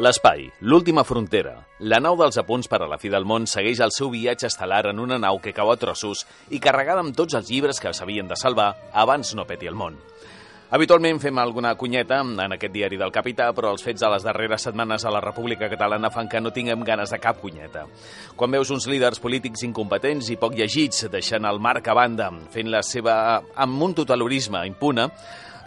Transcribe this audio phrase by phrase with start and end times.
[0.00, 1.58] L'espai, l'última frontera.
[1.84, 4.86] La nau dels apunts per a la fi del món segueix el seu viatge estel·lar
[4.88, 8.30] en una nau que cau a trossos i carregada amb tots els llibres que s'havien
[8.30, 9.98] de salvar abans no peti el món.
[10.72, 14.64] Habitualment fem alguna cunyeta en aquest diari del Capità, però els fets de les darreres
[14.64, 17.84] setmanes a la República Catalana fan que no tinguem ganes de cap cunyeta.
[18.40, 22.72] Quan veus uns líders polítics incompetents i poc llegits deixant el marc a banda, fent
[22.72, 23.18] la seva
[23.52, 25.10] amb un totalorisme impune,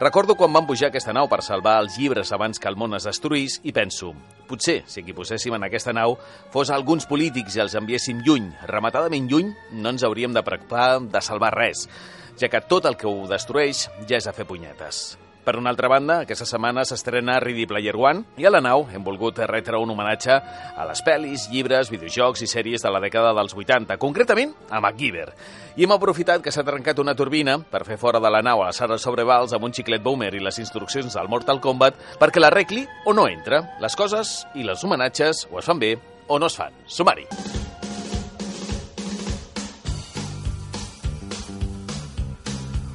[0.03, 3.05] Recordo quan vam pujar aquesta nau per salvar els llibres abans que el món es
[3.07, 4.09] destruís i penso,
[4.49, 6.17] potser, si aquí poséssim en aquesta nau
[6.51, 11.23] fos alguns polítics i els enviéssim lluny, rematadament lluny, no ens hauríem de preocupar de
[11.23, 11.87] salvar res,
[12.35, 15.05] ja que tot el que ho destrueix ja és a fer punyetes.
[15.43, 19.03] Per una altra banda, aquesta setmana s'estrena Ready Player One i a la nau hem
[19.03, 20.37] volgut retre un homenatge
[20.79, 25.27] a les pel·lis, llibres, videojocs i sèries de la dècada dels 80, concretament a MacGyver.
[25.75, 28.69] I hem aprofitat que s'ha trencat una turbina per fer fora de la nau a
[28.71, 32.87] la Sara Sobrevals amb un xiclet boomer i les instruccions del Mortal Kombat perquè l'arregli
[33.03, 33.65] o no entra.
[33.83, 35.97] Les coses i les homenatges o es fan bé
[36.27, 36.71] o no es fan.
[36.87, 37.27] Sumari.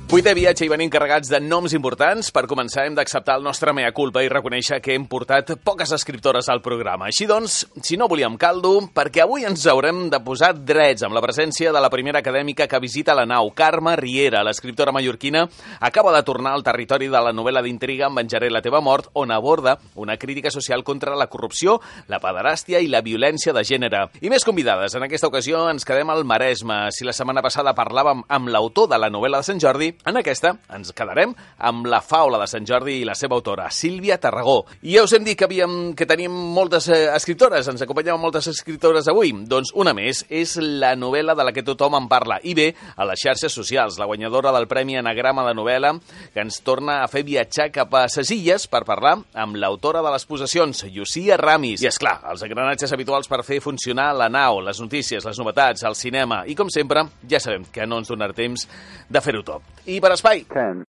[0.08, 2.30] Vuitè viatge i venim carregats de noms importants.
[2.32, 6.46] Per començar, hem d'acceptar el nostre mea culpa i reconèixer que hem portat poques escriptores
[6.48, 7.10] al programa.
[7.10, 11.20] Així doncs, si no volíem caldo, perquè avui ens haurem de posar drets amb la
[11.20, 15.42] presència de la primera acadèmica que visita la nau, Carme Riera, l'escriptora mallorquina,
[15.90, 19.28] acaba de tornar al territori de la novel·la d'intriga En venjaré la teva mort, on
[19.30, 24.06] aborda una crítica social contra la corrupció, la pederàstia i la violència de gènere.
[24.24, 24.96] I més convidades.
[24.96, 26.86] En aquesta ocasió ens quedem al Maresme.
[26.96, 30.54] Si la setmana passada parlàvem amb l'autor de la novel·la de Sant Jordi, en aquesta
[30.74, 31.34] ens quedarem
[31.68, 34.62] amb la faula de Sant Jordi i la seva autora, Sílvia Tarragó.
[34.82, 38.48] I ja us hem dit que, havíem, que teníem moltes eh, escriptores, ens acompanyaven moltes
[38.52, 39.32] escriptores avui.
[39.48, 43.06] Doncs una més és la novel·la de la que tothom en parla, i bé, a
[43.08, 45.94] les xarxes socials, la guanyadora del Premi Anagrama de novel·la,
[46.34, 50.14] que ens torna a fer viatjar cap a ses illes per parlar amb l'autora de
[50.14, 51.82] les possessions, Llucia Ramis.
[51.82, 55.84] I, és clar, els engranatges habituals per fer funcionar la nau, les notícies, les novetats,
[55.88, 58.68] el cinema, i com sempre, ja sabem que no ens donarà temps
[59.08, 59.84] de fer-ho tot.
[59.88, 60.44] I per espai...
[60.52, 60.84] 10,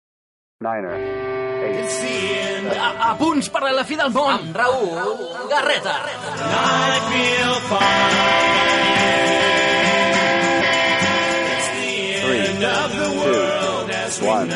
[0.59, 2.15] 9, 8, Sí,
[2.75, 4.33] a, a punts per a la fi del món.
[4.33, 5.95] Amb Raül Garreta.
[12.21, 12.45] three,
[14.19, 14.49] two, one,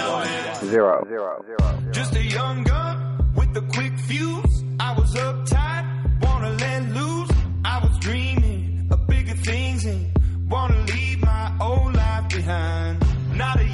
[0.69, 1.91] zero, zero, zero.
[1.91, 4.63] Just a young gun with a quick fuse.
[4.79, 7.31] I was uptight, wanna let loose.
[7.63, 10.11] I was dreaming of bigger things and
[10.49, 13.02] wanna leave my old life behind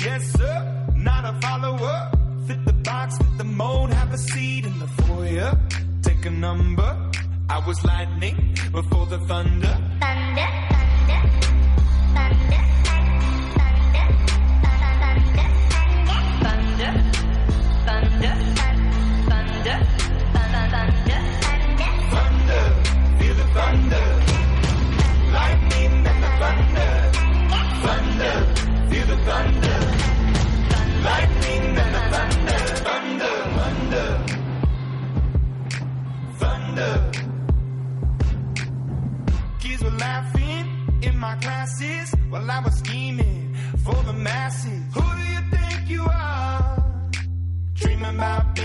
[0.03, 2.11] yes sir, not a follower.
[2.47, 5.51] Fit the box, fit the mold, have a seat in the foyer.
[6.01, 7.11] Take a number.
[7.49, 9.75] I was lightning before the thunder.
[9.99, 10.47] Thunder,
[12.15, 12.89] thunder, thunder.
[27.81, 28.55] Thunder,
[28.89, 29.68] feel the thunder.
[39.59, 40.65] Kids were laughing
[41.01, 43.53] in my classes while I was scheming
[43.83, 44.81] for the masses.
[44.93, 46.83] Who do you think you are?
[47.73, 48.55] Dreaming about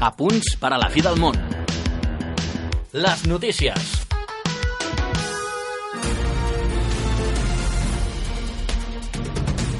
[0.00, 1.38] A punts per a la fi del món.
[2.92, 4.05] Les notícies.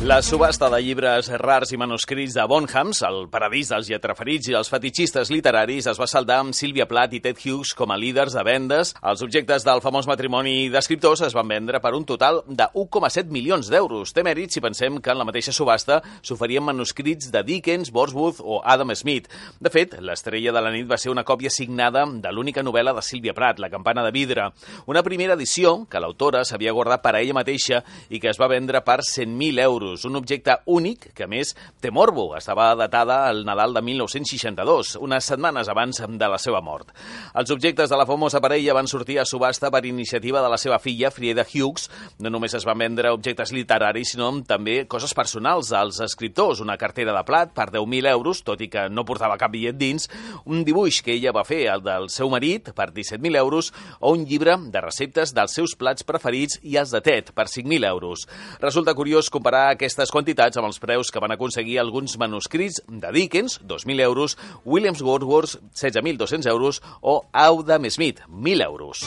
[0.07, 4.69] La subhasta de llibres rars i manuscrits de Bonhams, el paradís dels lletraferits i els
[4.71, 8.45] fetichistes literaris, es va saldar amb Sylvia Plath i Ted Hughes com a líders de
[8.47, 8.93] vendes.
[9.03, 13.67] Els objectes del famós matrimoni d'escriptors es van vendre per un total de 1,7 milions
[13.67, 14.13] d'euros.
[14.15, 18.61] Té mèrit si pensem que en la mateixa subhasta s'oferien manuscrits de Dickens, Wordsworth o
[18.63, 19.27] Adam Smith.
[19.59, 23.03] De fet, l'estrella de la nit va ser una còpia signada de l'única novel·la de
[23.03, 24.53] Sylvia Plath, La campana de vidre.
[24.87, 28.53] Una primera edició que l'autora s'havia guardat per a ella mateixa i que es va
[28.55, 32.37] vendre per 100.000 euros euros, un objecte únic que, més, té morbo.
[32.37, 36.93] Estava datada al Nadal de 1962, unes setmanes abans de la seva mort.
[37.35, 40.79] Els objectes de la famosa parella van sortir a subhasta per iniciativa de la seva
[40.79, 41.89] filla, Frieda Hughes.
[42.19, 46.61] No només es van vendre objectes literaris, sinó també coses personals als escriptors.
[46.61, 50.11] Una cartera de plat per 10.000 euros, tot i que no portava cap bitllet dins,
[50.45, 54.27] un dibuix que ella va fer, el del seu marit, per 17.000 euros, o un
[54.27, 58.27] llibre de receptes dels seus plats preferits i els de Ted, per 5.000 euros.
[58.61, 63.61] Resulta curiós comparar aquestes quantitats amb els preus que van aconseguir alguns manuscrits de Dickens,
[63.63, 64.35] 2.000 euros,
[64.65, 69.07] Williams Wordsworth, 16.200 euros, o Adam Smith, 1.000 euros.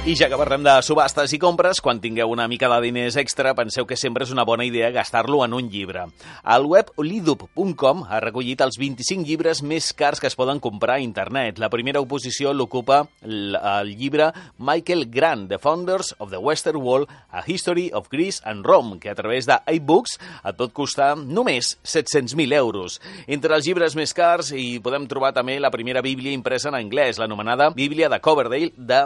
[0.00, 3.50] I ja que parlem de subhastes i compres, quan tingueu una mica de diners extra,
[3.52, 6.06] penseu que sempre és una bona idea gastar-lo en un llibre.
[6.54, 11.04] El web lidup.com ha recollit els 25 llibres més cars que es poden comprar a
[11.04, 11.60] internet.
[11.60, 13.58] La primera oposició l'ocupa el,
[13.92, 18.98] llibre Michael Grant, The Founders of the Western Wall, A History of Greece and Rome,
[19.04, 23.02] que a través de iBooks et pot costar només 700.000 euros.
[23.28, 27.20] Entre els llibres més cars hi podem trobar també la primera bíblia impresa en anglès,
[27.20, 29.04] l'anomenada Bíblia de Coverdale de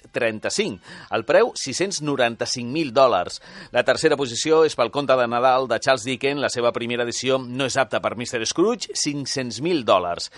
[0.00, 0.80] 1535.
[1.10, 3.40] El preu, 695.000 dòlars.
[3.72, 6.40] La tercera posició és pel conte de Nadal de Charles Dickens.
[6.40, 8.44] La seva primera edició no és apta per Mr.
[8.46, 10.30] Scrooge, 500.000 dòlars.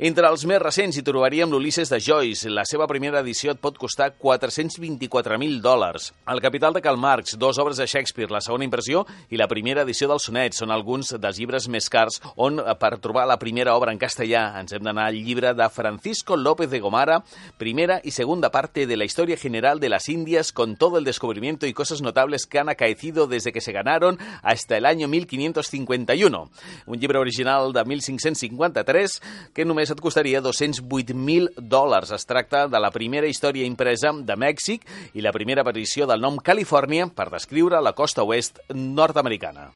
[0.00, 2.48] Entre els més recents hi trobaríem l'Ulisses de Joyce.
[2.48, 6.10] La seva primera edició et pot costar 424.000 dòlars.
[6.32, 9.84] El Capital de Karl Marx, dos obres de Shakespeare, la segona impressió i la primera
[9.84, 13.92] edició del sonet són alguns dels llibres més cars on, per trobar la primera obra
[13.92, 17.20] en castellà, ens hem d'anar al llibre de Francisco López de Gomara,
[17.58, 21.66] primera i segunda parte de la historia general de las Indias con todo el descubrimiento
[21.66, 26.50] y cosas notables que han acaecido desde que se ganaron hasta el año 1551.
[26.86, 29.20] Un llibre original de 1553
[29.52, 32.14] que només et costaria 208.000 dòlars.
[32.14, 34.86] Es tracta de la primera història impresa de Mèxic
[35.18, 39.72] i la primera aparició del nom Califòrnia per descriure la costa oest nord-americana.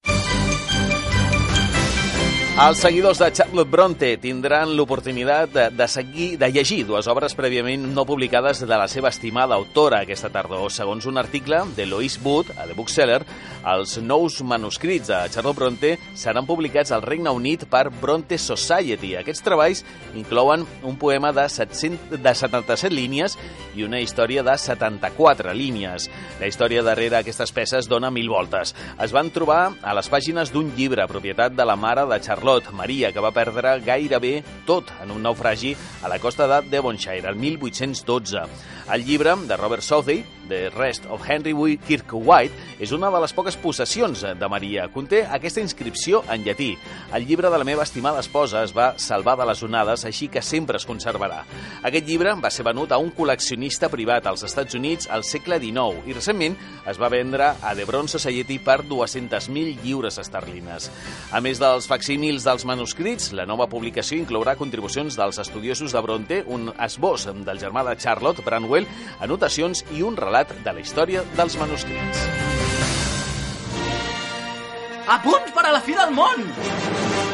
[2.54, 7.82] Els seguidors de Charlotte Bronte tindran l'oportunitat de, de, seguir, de llegir dues obres prèviament
[7.96, 10.68] no publicades de la seva estimada autora aquesta tardor.
[10.70, 13.24] Segons un article de Lois Wood, a The Bookseller,
[13.72, 19.16] els nous manuscrits de Charlotte Bronte seran publicats al Regne Unit per Bronte Society.
[19.18, 19.82] Aquests treballs
[20.14, 23.34] inclouen un poema de, 700, de 77 línies
[23.74, 26.06] i una història de 74 línies.
[26.38, 28.76] La història darrere aquestes peces dona mil voltes.
[29.02, 32.74] Es van trobar a les pàgines d'un llibre, propietat de la mare de Charlotte Charlotte
[32.76, 35.70] Maria, que va perdre gairebé tot en un naufragi
[36.04, 38.42] a la costa de Devonshire, el 1812.
[38.92, 41.78] El llibre de Robert Southey, The Rest of Henry W.
[41.86, 44.90] Kirkewhite, és una de les poques possessions de Maria.
[44.92, 46.74] Conté aquesta inscripció en llatí.
[47.16, 50.42] El llibre de la meva estimada esposa es va salvar de les onades, així que
[50.42, 51.44] sempre es conservarà.
[51.82, 56.04] Aquest llibre va ser venut a un col·leccionista privat als Estats Units al segle XIX
[56.04, 60.90] i recentment es va vendre a The Bronze Society per 200.000 lliures esterlines.
[61.32, 66.42] A més dels facsímils dels manuscrits, la nova publicació inclourà contribucions dels estudiosos de Bronte,
[66.44, 68.73] un esbós del germà de Charlotte, Branwell,
[69.24, 72.26] anotacions i un relat de la història dels manuscrits.
[75.04, 77.33] A punts per a la fi del món!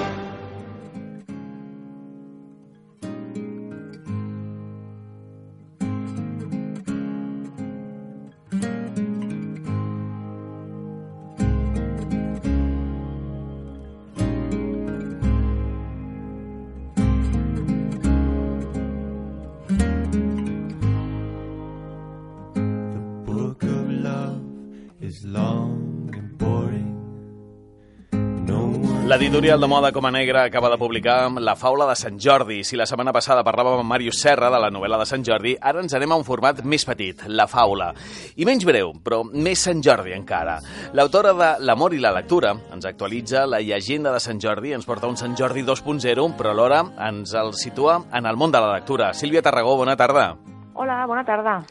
[29.11, 32.61] L'editorial de moda Coma Negra acaba de publicar La faula de Sant Jordi.
[32.62, 35.83] Si la setmana passada parlàvem amb Màrius Serra de la novel·la de Sant Jordi, ara
[35.83, 37.88] ens anem a un format més petit, La faula.
[38.38, 40.61] I menys breu, però més Sant Jordi encara.
[40.95, 45.11] L'autora de L'amor i la lectura ens actualitza la llegenda de Sant Jordi, ens porta
[45.11, 49.11] un Sant Jordi 2.0, però alhora ens el situa en el món de la lectura.
[49.11, 50.37] Sílvia Tarragó, bona tarda.
[50.79, 51.64] Hola, bona tarda.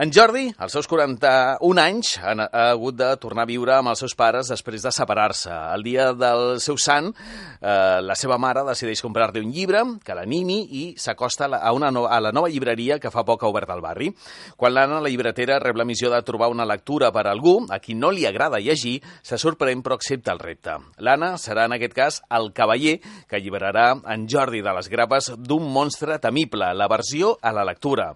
[0.00, 4.00] En Jordi, als seus 41 anys, ha, ha hagut de tornar a viure amb els
[4.00, 5.50] seus pares després de separar-se.
[5.74, 10.56] El dia del seu sant, eh, la seva mare decideix comprar-li un llibre que l'animi
[10.78, 13.82] i s'acosta a, una no, a la nova llibreria que fa poc ha obert al
[13.84, 14.08] barri.
[14.56, 17.76] Quan l'Anna, la llibretera, rep la missió de trobar una lectura per a algú a
[17.84, 20.78] qui no li agrada llegir, se sorprèn però accepta el repte.
[21.04, 22.96] L'Anna serà, en aquest cas, el cavaller
[23.28, 28.14] que alliberarà en Jordi de les grapes d'un monstre temible, la versió a la lectura.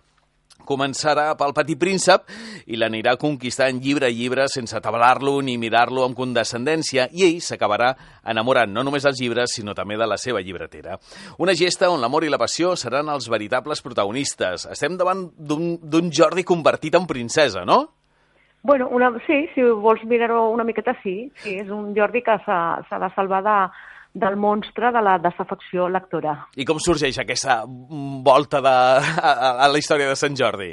[0.64, 2.28] Començarà pel Petit Príncep
[2.66, 7.92] i l'anirà conquistant llibre a llibre sense tablar-lo ni mirar-lo amb condescendència i ell s'acabarà
[8.33, 10.99] enamorant no només dels llibres, sinó també de la seva llibretera.
[11.38, 14.68] Una gesta on l'amor i la passió seran els veritables protagonistes.
[14.73, 17.85] Estem davant d'un Jordi convertit en princesa, no?
[18.64, 21.30] Bueno, una, sí, si vols mirar-ho una miqueta, sí.
[21.42, 21.59] sí.
[21.61, 23.56] És un Jordi que s'ha de salvar de,
[24.14, 26.37] del monstre de la desafecció lectora.
[26.56, 30.73] I com sorgeix aquesta volta de, a, a- a la història de Sant Jordi?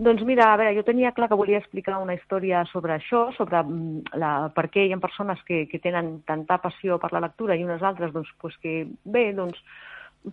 [0.00, 3.60] Doncs mira, a veure, jo tenia clar que volia explicar una història sobre això, sobre
[3.62, 7.54] mm, la, per què hi ha persones que, que tenen tanta passió per la lectura
[7.54, 9.60] i unes altres doncs, pues que bé, doncs,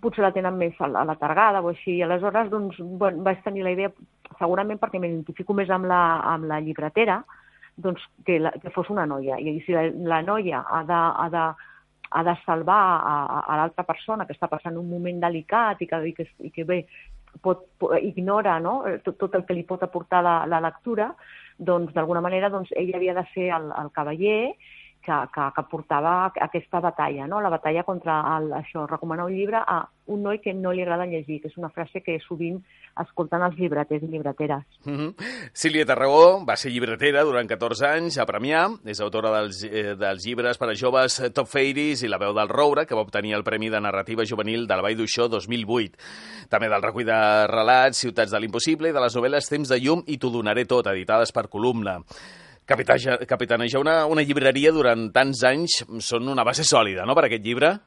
[0.01, 1.97] potser la tenen més a la, a la targada o així.
[1.99, 3.91] I aleshores doncs, bueno, vaig tenir la idea,
[4.39, 6.01] segurament perquè m'identifico més amb la,
[6.33, 7.19] amb la llibretera,
[7.75, 9.35] doncs, que, la, que fos una noia.
[9.37, 9.83] I si la,
[10.15, 11.43] la noia ha de, ha de,
[12.09, 15.87] ha de salvar a, a, a l'altra persona que està passant un moment delicat i
[15.89, 16.81] que, i que, i que bé,
[17.41, 18.79] pot, pot, ignora no?
[19.05, 21.11] Tot, tot el que li pot aportar la, la lectura,
[21.57, 24.41] doncs d'alguna manera doncs, ell havia de ser el, el cavaller
[25.07, 27.39] que, que, que portava aquesta batalla, no?
[27.41, 31.07] la batalla contra el, això, recomanar un llibre a un noi que no li agrada
[31.07, 32.59] llegir, que és una frase que sovint
[32.99, 34.63] escolten els llibreters i llibreteres.
[34.85, 35.25] Mm -hmm.
[35.53, 40.25] Sílvia Tarragó va ser llibretera durant 14 anys a Premià, és autora dels, eh, dels
[40.25, 43.33] llibres per a joves eh, Top Fairies i La veu del roure, que va obtenir
[43.33, 45.97] el Premi de Narrativa Juvenil de la Vall d'Uixó 2008.
[46.49, 50.03] També del recull de relats Ciutats de l'Impossible i de les novel·les Temps de llum
[50.07, 52.03] i T'ho donaré tot, editades per Columna.
[52.67, 57.77] Capitanejar una, una llibreria durant tants anys són una base sòlida, no?, per aquest llibre?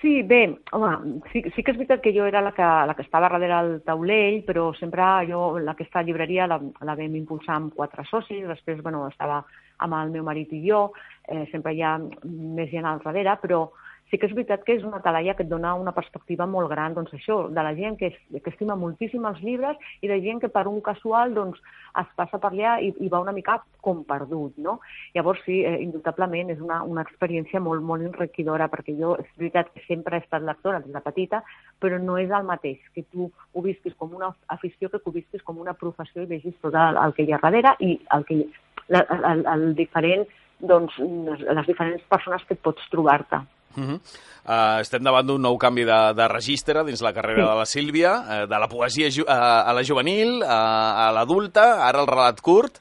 [0.00, 3.02] Sí, bé, home, sí, sí que és veritat que jo era la que, la que
[3.02, 8.04] estava darrere el taulell, però sempre jo, aquesta llibreria la, la vam impulsar amb quatre
[8.06, 9.40] socis, després, bueno, estava
[9.82, 10.84] amb el meu marit i jo,
[11.26, 13.64] eh, sempre hi ha més gent al darrere, però
[14.10, 16.94] sí que és veritat que és una talaia que et dona una perspectiva molt gran,
[16.96, 20.40] doncs això, de la gent que, es, que estima moltíssim els llibres i de gent
[20.42, 21.60] que per un casual doncs,
[21.98, 24.78] es passa per allà i, i va una mica com perdut, no?
[25.16, 29.72] Llavors sí, eh, indubtablement és una, una experiència molt, molt enriquidora perquè jo és veritat
[29.74, 31.42] que sempre he estat lectora des de petita,
[31.82, 35.44] però no és el mateix que tu ho visquis com una afició que ho visquis
[35.44, 38.40] com una professió i vegis tot el, el que hi ha darrere i el que,
[38.88, 40.26] la, el, el diferent,
[40.58, 43.44] doncs, les diferents persones que et pots trobar-te.
[43.78, 44.00] Uh -huh.
[44.48, 47.48] uh, estem davant d'un nou canvi de, de registre dins la carrera Sí.
[47.50, 49.28] de la Sílvia, uh, de la poesia ju uh,
[49.68, 52.78] a la juvenil, uh, a l'adulta, ara el relat curt.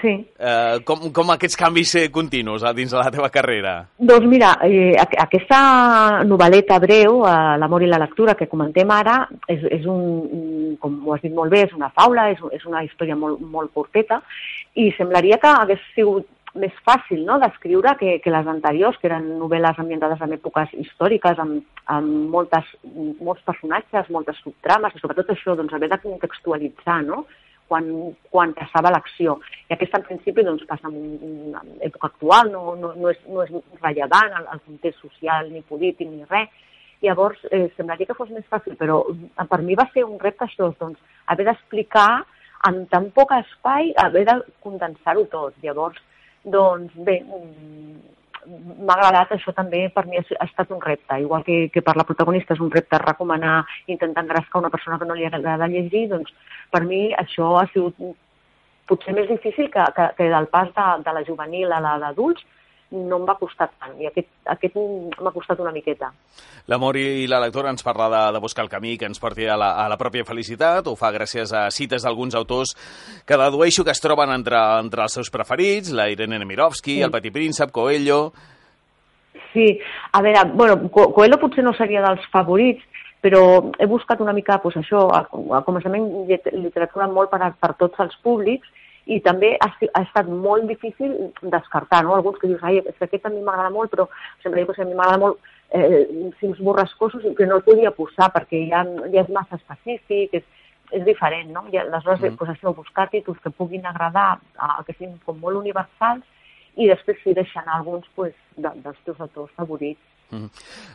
[0.00, 0.08] Sí.
[0.40, 3.86] Uh, com, com aquests canvis eh, continus dins de la teva carrera?
[3.98, 9.28] Doncs mira, eh, aqu- aquesta novel·leta breu, eh, L'amor i la lectura, que comentem ara,
[9.46, 10.00] és, és un,
[10.32, 13.38] un- com ho has dit molt bé, és una faula, és, és una història molt,
[13.40, 14.22] molt curteta,
[14.74, 16.26] i semblaria que hagués sigut
[16.58, 21.38] més fàcil no?, d'escriure que, que les anteriors, que eren novel·les ambientades en èpoques històriques,
[21.40, 22.68] amb, amb moltes,
[23.20, 27.24] molts personatges, moltes subtrames, i sobretot això, doncs, haver de contextualitzar, no?,
[27.72, 27.86] quan,
[28.28, 29.38] quan passava l'acció.
[29.70, 30.98] I aquesta, en principi, doncs, passa en
[31.30, 35.64] una època actual, no, no, no, és, no és rellevant el, el context social, ni
[35.70, 36.52] polític, ni res.
[37.02, 40.44] Llavors, eh, semblaria que fos més fàcil, però eh, per mi va ser un repte
[40.46, 41.00] això, doncs,
[41.32, 42.10] haver d'explicar
[42.68, 45.56] en tan poc espai, haver de condensar-ho tot.
[45.64, 45.98] Llavors,
[46.44, 47.20] doncs, bé,
[48.46, 52.06] m'ha agradat, això també per mi ha estat un repte, igual que, que per la
[52.08, 56.32] protagonista és un repte recomanar, intentar engrescar una persona que no li agrada llegir, doncs
[56.70, 57.98] per mi això ha sigut
[58.90, 62.42] potser més difícil que, que, que del pas de, de la juvenil a la d'adults,
[62.92, 66.10] no em va costar tant, i aquest, aquest m'ha costat una miqueta.
[66.70, 69.56] L'amor i la lectora ens parla de, de buscar el camí que ens porti a
[69.58, 72.76] la, a la pròpia felicitat, ho fa gràcies a cites d'alguns autors
[73.26, 77.02] que dedueixo que es troben entre, entre els seus preferits, la Irene Nemirovsky, Sí.
[77.02, 78.32] el Petit Príncep, Coelho...
[79.52, 79.78] Sí,
[80.12, 82.80] a veure, bueno, Co- Coelho potser no seria dels favorits,
[83.22, 86.06] però he buscat una mica, doncs això, a, a començament
[86.56, 88.68] literatura molt per, a, per tots els públics
[89.06, 92.14] i també ha, ha estat molt difícil descartar, no?
[92.14, 94.06] Alguns que dius, ai, és que aquest a mi m'agrada molt, però
[94.42, 95.38] sempre dic que a mi m'agrada molt
[95.74, 96.06] eh,
[96.38, 100.44] films borrascosos que no el podia posar perquè ja, ja és massa específic, és,
[100.92, 101.64] és diferent, no?
[101.72, 102.34] I aleshores, Mm.
[102.34, 102.36] mm.
[102.38, 106.22] pues això, buscar títols que puguin agradar, a, que siguin com molt universals
[106.76, 110.00] i després sí deixar anar alguns pues, de, dels teus autors favorits.
[110.30, 110.46] Mm.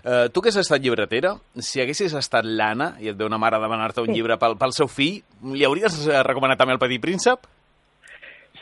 [0.06, 3.58] Uh, tu que has estat llibretera, si haguessis estat l'Anna i et ve una mare
[3.58, 4.16] a demanar-te un Sí.
[4.16, 5.20] llibre pel, pel seu fill,
[5.54, 7.46] li hauries eh, recomanat també el Petit Príncep?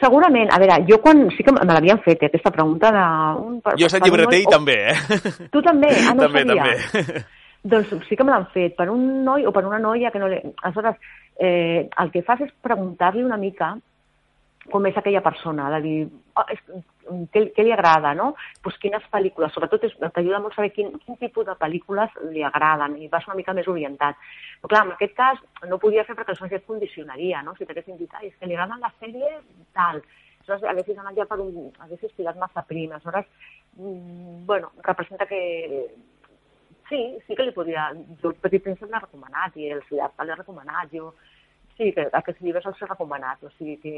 [0.01, 3.03] Segurament, a veure, jo quan sí que me l'havien fet, eh, aquesta pregunta de...
[3.45, 4.95] Un, per- Jo un llibreter i també, eh?
[5.53, 5.91] Tu també?
[6.03, 7.23] Ah, no també, també.
[7.65, 10.27] Doncs sí que me l'han fet, per un noi o per una noia que no
[10.29, 10.37] li...
[10.61, 10.99] Aleshores,
[11.39, 13.71] eh, el que fas és preguntar-li una mica
[14.71, 15.95] com és aquella persona, de dir
[16.37, 16.61] oh, és,
[17.33, 18.31] què, què li agrada, no?
[18.65, 23.09] Pues quines pel·lícules, sobretot t'ajuda molt saber quin, quin tipus de pel·lícules li agraden i
[23.11, 24.17] vas una mica més orientat.
[24.61, 27.53] Però clar, en aquest cas no podia fer perquè això et condicionaria, no?
[27.57, 29.43] Si t'haguessin dit, és que li agraden les sèries,
[29.77, 30.01] tal.
[30.45, 31.71] Aleshores, haguessis anat ja per un...
[31.81, 32.91] haguessis tirat massa prim.
[32.91, 33.25] Aleshores,
[33.77, 35.41] mm, bueno, representa que
[36.89, 37.87] Sí, sí que li podria...
[38.21, 40.91] Jo Petit Príncep l'he recomanat i el Siddhartha l'he recomanat.
[40.93, 41.13] Jo
[41.77, 43.43] sí que aquests llibres els he recomanat.
[43.43, 43.93] O sigui que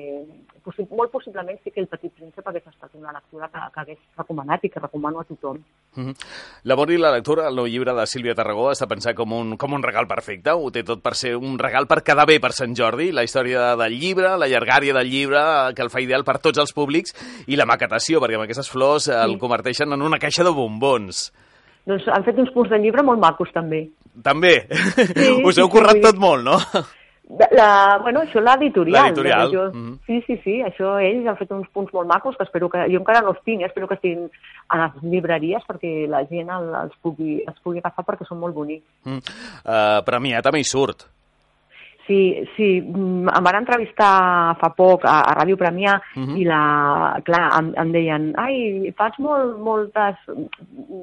[0.65, 3.99] possi molt possiblement sí que el Petit Príncep hagués estat una lectura que, que hagués
[4.17, 5.59] recomanat i que recomano a tothom.
[5.95, 6.13] Mhm.
[6.69, 9.73] L'amor i la lectura, el nou llibre de Sílvia Tarragó, està pensat com un, com
[9.73, 10.51] un regal perfecte.
[10.51, 13.11] Ho té tot per ser un regal per quedar bé per Sant Jordi.
[13.11, 15.41] La història del llibre, la llargària del llibre,
[15.75, 17.13] que el fa ideal per tots els públics,
[17.47, 19.37] i la maquetació, perquè amb aquestes flors el Sí.
[19.39, 21.31] converteixen en una caixa de bombons.
[21.87, 23.85] Doncs han fet uns punts de llibre molt macos, també.
[24.21, 24.65] També.
[24.67, 26.57] Sí, Us sí, heu sí, currat vull dir- tot molt, no?
[27.27, 29.09] La, bueno, això l'editorial.
[29.09, 29.97] L'editorial, Jo, mhm.
[30.05, 32.85] Sí, sí, sí, això ells han fet uns punts molt macos que espero que...
[32.87, 34.29] Jo encara no els tinc, eh, espero que estiguin
[34.69, 38.55] a les llibreries perquè la gent el, els, pugui, els pugui agafar perquè són molt
[38.55, 38.87] bonics.
[39.03, 39.19] Mm.
[39.65, 41.09] Uh, premià també hi surt.
[42.07, 46.37] Sí, sí, mm, em van entrevistar fa poc a, a Ràdio Premià Mhm.
[46.39, 50.15] i la, clar, em, em deien ai, fas molt, moltes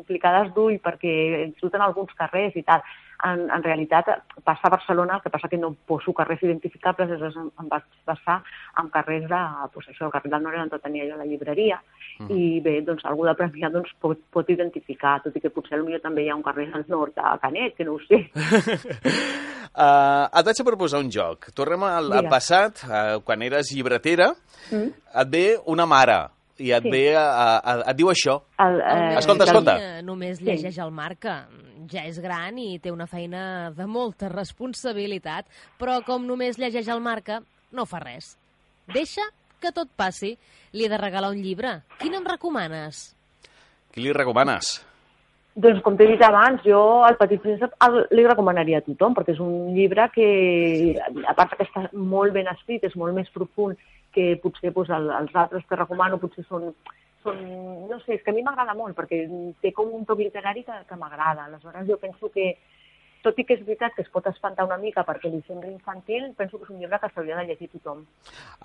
[0.09, 2.81] plicades d'ull perquè surten alguns carrers i tal.
[3.25, 4.09] En, en realitat
[4.45, 7.87] passa a Barcelona, el que passa que no poso carrers identificables, aleshores em, em vaig
[8.05, 8.41] passar
[8.81, 9.43] amb carrers de,
[9.75, 11.79] doncs això, el carrer del Nord on tenia jo la llibreria,
[12.29, 16.03] i bé, doncs algú de Premià doncs, pot, pot identificar, tot i que potser potser
[16.03, 18.25] també hi ha un carrer del Nord a Canet, que no ho sé.
[19.75, 21.51] Uh, et vaig a proposar un joc.
[21.55, 24.35] Tornem al, al passat, uh, quan eres llibretera,
[24.71, 24.93] Mm?
[25.21, 26.17] et ve una mare
[26.59, 26.91] i et Sí.
[26.91, 28.41] ve, a, a, et diu això.
[28.59, 29.99] El, El Escolta, escolta.
[29.99, 30.45] eh, Només Sí.
[30.45, 31.49] llegeix el marca.
[31.91, 35.47] Ja és gran i té una feina de molta responsabilitat,
[35.79, 37.41] però com només llegeix el marca,
[37.73, 38.37] no fa res.
[38.93, 39.23] Deixa
[39.61, 40.37] que tot passi.
[40.73, 41.83] Li he de regalar un llibre.
[42.01, 43.15] Quin em recomanes?
[43.93, 44.85] Qui li recomanes?
[45.55, 49.37] Doncs com t'he dit abans, jo el Petit Príncep el, li recomanaria a tothom, perquè
[49.37, 50.97] és un llibre que,
[51.29, 53.79] a part que està molt ben escrit, és molt més profund
[54.15, 56.71] que potser doncs, el, els altres que recomano potser són,
[57.25, 57.43] són...
[57.91, 59.25] No sé, és que a mi m'agrada molt, perquè
[59.63, 61.49] té com un toc literari que, que m'agrada.
[61.49, 62.53] Aleshores jo penso que,
[63.25, 66.31] tot i que és veritat que es pot espantar una mica perquè li sembla infantil,
[66.39, 68.05] penso que és un llibre que s'hauria de llegir tothom.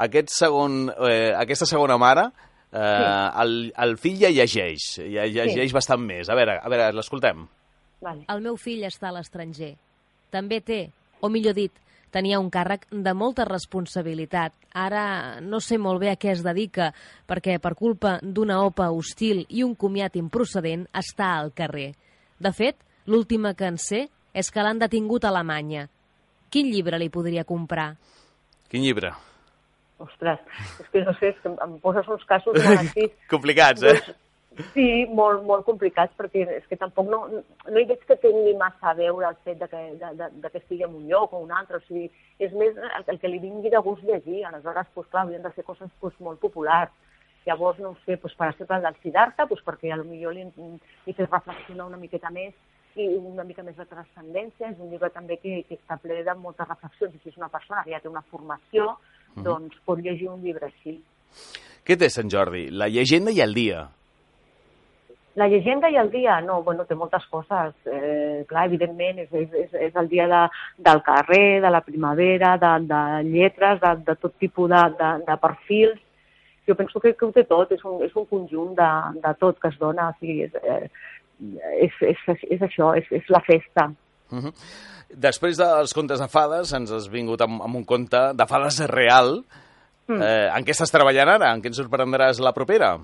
[0.08, 2.30] Aquest segon, eh, aquesta segona mare,
[2.72, 6.30] eh, el, el fill ja llegeix, ja llegeix bastant més.
[6.30, 7.48] A veure, a veure l'escoltem.
[8.04, 8.26] Vale.
[8.32, 9.74] El meu fill està a l'estranger.
[10.32, 10.84] També té,
[11.24, 11.74] o millor dit,
[12.12, 14.54] tenia un càrrec de molta responsabilitat.
[14.74, 16.91] Ara no sé molt bé a què es dedica,
[17.28, 21.93] perquè per culpa d'una OPA hostil i un comiat improcedent està al carrer.
[22.39, 25.88] De fet, l'última que en sé és que l'han detingut a Alemanya.
[26.50, 27.93] Quin llibre li podria comprar?
[28.69, 29.12] Quin llibre?
[30.00, 30.39] Ostres,
[30.80, 33.10] és que no sé, és que em poses uns casos molt així.
[33.30, 33.98] Complicats, eh?
[33.98, 34.17] Doncs,
[34.74, 38.90] Sí, molt, molt complicats, perquè és que tampoc no, no hi veig que tingui massa
[38.92, 41.44] a veure el fet de que, de, de, de que estigui en un lloc o
[41.44, 42.10] un altre, o sigui,
[42.42, 45.54] és més el, el que li vingui de gust llegir, aleshores, doncs, clar, haurien de
[45.54, 46.92] ser coses doncs, molt populars.
[47.46, 50.48] Llavors, no sé, doncs, per exemple, el del Siddhartha, doncs, perquè potser li,
[51.06, 52.58] li fes reflexionar una miqueta més
[53.00, 54.74] i una mica més de transcendència.
[54.74, 57.52] És un llibre també que, que està ple de moltes reflexions, i si és una
[57.54, 58.98] persona que ja té una formació,
[59.46, 60.98] doncs pot llegir un llibre així.
[61.86, 62.68] Què té Sant Jordi?
[62.74, 63.86] La llegenda i el dia.
[65.39, 67.71] La llegenda i el dia, no, bueno, té moltes coses.
[67.88, 70.41] Eh, clar, evidentment, és, és, és, és el dia de,
[70.89, 75.38] del carrer, de la primavera, de, de lletres, de, de tot tipus de, de, de
[75.39, 76.02] perfils.
[76.67, 78.89] Jo penso que, que ho té tot, és un, és un conjunt de,
[79.23, 80.10] de tot que es dona.
[80.12, 81.08] O sigui, és, eh,
[81.88, 83.88] és, és, és això, és, és la festa.
[84.30, 84.54] Uh -huh.
[85.10, 89.39] Després dels contes de fades, ens has vingut amb, amb un conte de fades real.
[90.08, 90.21] Mm.
[90.21, 91.54] Eh, en què estàs treballant ara?
[91.54, 92.97] En què ens sorprendràs la propera?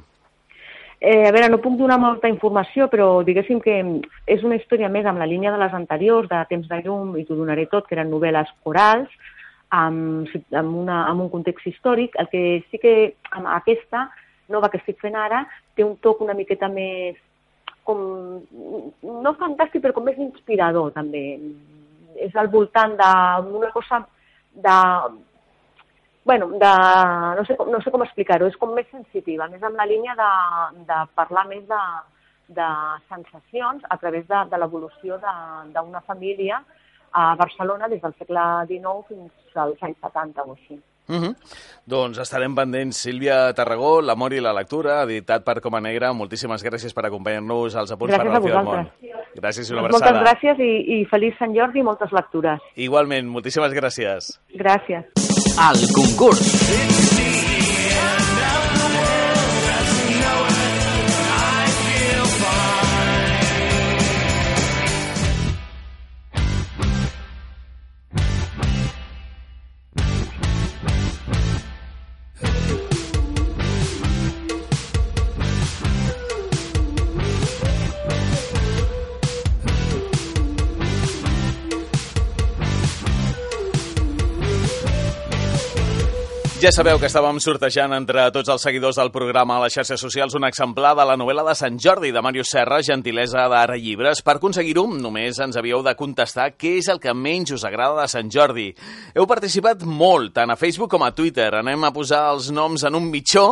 [1.07, 3.75] Eh, a veure, no puc donar molta informació, però diguéssim que
[4.33, 7.25] és una història més amb la línia de les anteriors, de Temps de llum, i
[7.27, 9.11] t'ho donaré tot, que eren novel·les corals,
[9.69, 12.17] amb, amb, una, amb un context històric.
[12.17, 12.41] El que
[12.71, 12.95] sí que
[13.37, 14.07] amb aquesta
[14.49, 15.43] nova que estic fent ara
[15.77, 17.21] té un toc una miqueta més
[17.85, 18.01] com,
[19.05, 21.37] no fantàstic, però com més inspirador, també.
[22.17, 24.01] És al voltant d'una cosa
[24.57, 24.79] de
[26.25, 26.71] bueno, de,
[27.37, 30.29] no sé, no sé com explicar-ho, és com més sensitiva, més amb la línia de,
[30.89, 31.81] de parlar més de,
[32.57, 32.65] de
[33.09, 36.63] sensacions a través de, de l'evolució de- d'una família
[37.13, 40.81] a Barcelona des del segle XIX fins als anys 70 o així.
[41.07, 41.35] Uh -huh.
[41.85, 42.97] Doncs estarem pendents.
[42.97, 46.11] Sílvia Tarragó, L'amor i la lectura, editat per Coma Negra.
[46.13, 48.89] Moltíssimes gràcies per acompanyar-nos als apunts Gràcies per la del món.
[49.35, 50.23] Gràcies i una Doncs moltes abraçada.
[50.23, 52.59] gràcies i, i feliç Sant Jordi i moltes lectures.
[52.75, 54.39] Igualment, moltíssimes gràcies.
[54.55, 55.34] Gràcies.
[55.57, 57.24] El concurs.
[86.75, 90.43] Sabeu que estàvem sortejant entre tots els seguidors del programa a les xarxes socials un
[90.43, 94.19] exemplar de la novel·la de Sant Jordi de Màrius Serra, Gentilesa d'Ara Llibres.
[94.19, 98.11] Per aconseguir-ho, només ens havíeu de contestar què és el que menys us agrada de
[98.11, 98.65] Sant Jordi.
[99.15, 101.47] Heu participat molt, tant a Facebook com a Twitter.
[101.61, 103.45] Anem a posar els noms en un mitjó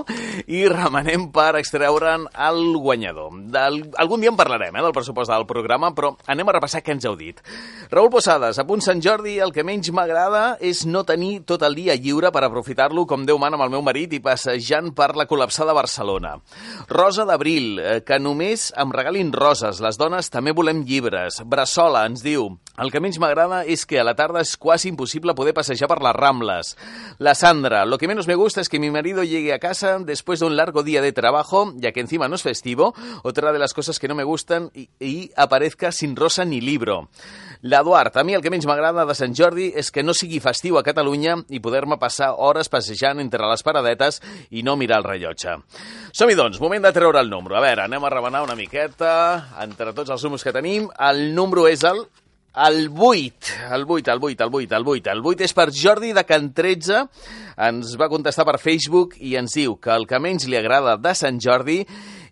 [0.43, 3.39] i remenem per extreure'n el guanyador.
[3.55, 3.79] Del...
[4.03, 7.07] Algun dia en parlarem, eh, del pressupost del programa, però anem a repassar què ens
[7.07, 7.39] heu dit.
[7.87, 11.79] Raül Posades, a punt Sant Jordi, el que menys m'agrada és no tenir tot el
[11.79, 15.27] dia lliure per aprofitar-lo com Déu mana amb el meu marit i passejant per la
[15.29, 16.33] col·lapsada Barcelona.
[16.89, 19.81] Rosa d'Abril, eh, que només em regalin roses.
[19.85, 21.43] Les dones també volem llibres.
[21.45, 25.35] Bressola ens diu, el que menys m'agrada és que a la tarda es quasi imposible
[25.37, 26.75] poder passejar per las Ramblas.
[27.19, 30.39] La Sandra, lo que menos me gusta es que mi marido llegue a casa después
[30.39, 32.95] de un largo día de trabajo, ya que encima no es festivo.
[33.21, 37.09] Otra de las cosas que no me gustan y, y aparezca sin rosa ni libro.
[37.61, 40.75] L'Eduard, a mi el que menys m'agrada de Sant Jordi és que no sigui festiu
[40.75, 45.55] a Catalunya i poder-me passar hores passejant entre les paradetes i no mirar el rellotge.
[46.11, 47.55] Som-hi, doncs, moment de treure el número.
[47.55, 49.13] A veure, anem a remenar una miqueta
[49.63, 50.89] entre tots els números que tenim.
[50.99, 52.03] El número és el
[52.55, 55.11] el 8, el 8, el 8, el 8, el 8.
[55.11, 56.99] El 8 és per Jordi de Can 13.
[57.67, 61.15] Ens va contestar per Facebook i ens diu que el que menys li agrada de
[61.17, 61.81] Sant Jordi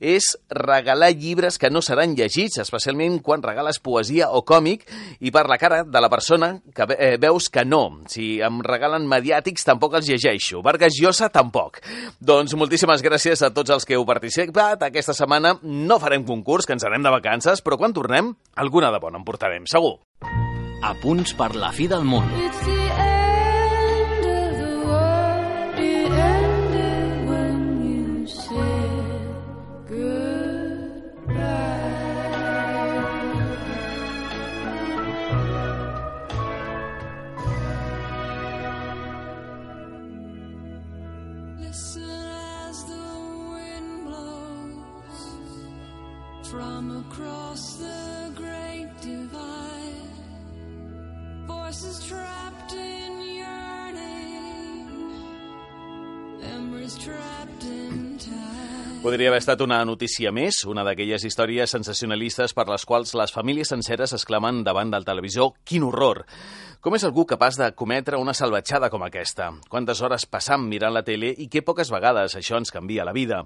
[0.02, 4.88] és regalar llibres que no seran llegits, especialment quan regales poesia o còmic,
[5.22, 8.02] i per la cara de la persona que ve- eh, veus que no.
[8.10, 10.64] Si em regalen mediàtics, tampoc els llegeixo.
[10.66, 11.80] Vargas Llosa, tampoc.
[12.20, 14.82] Doncs moltíssimes gràcies a tots els que heu participat.
[14.90, 19.00] Aquesta setmana no farem concurs, que ens anem de vacances, però quan tornem, alguna de
[19.00, 20.00] bona en portarem, segur.
[20.82, 22.26] A punts per la fi del món.
[22.42, 23.21] It's the end
[46.72, 50.10] from across the great divide.
[51.48, 54.88] Voices trapped in yearning,
[56.40, 59.02] memories trapped in time.
[59.04, 63.74] Podria haver estat una notícia més, una d'aquelles històries sensacionalistes per les quals les famílies
[63.74, 66.24] senceres exclamen davant del televisor «Quin horror!».
[66.82, 69.52] Com és algú capaç de cometre una salvatjada com aquesta?
[69.70, 73.44] Quantes hores passam mirant la tele i que poques vegades això ens canvia la vida?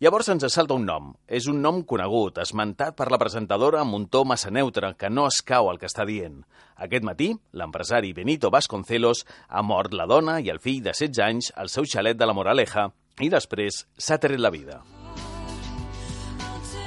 [0.00, 1.10] Llavors ens salta un nom.
[1.28, 5.26] És un nom conegut, esmentat per la presentadora amb un to massa neutre, que no
[5.28, 6.38] es cau al que està dient.
[6.80, 11.52] Aquest matí, l'empresari Benito Vasconcelos ha mort la dona i el fill de 16 anys
[11.60, 12.88] al seu xalet de la Moraleja
[13.20, 14.80] i després s'ha tret la vida.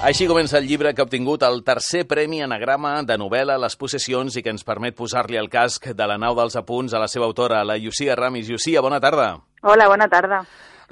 [0.04, 4.36] Així comença el llibre que ha obtingut el tercer Premi Anagrama de novel·la Les possessions
[4.36, 7.24] i que ens permet posar-li el casc de la nau dels apunts a la seva
[7.24, 8.50] autora, la Llucia Ramis.
[8.52, 9.30] Llucia, bona tarda.
[9.63, 10.42] Hola, bona tarda.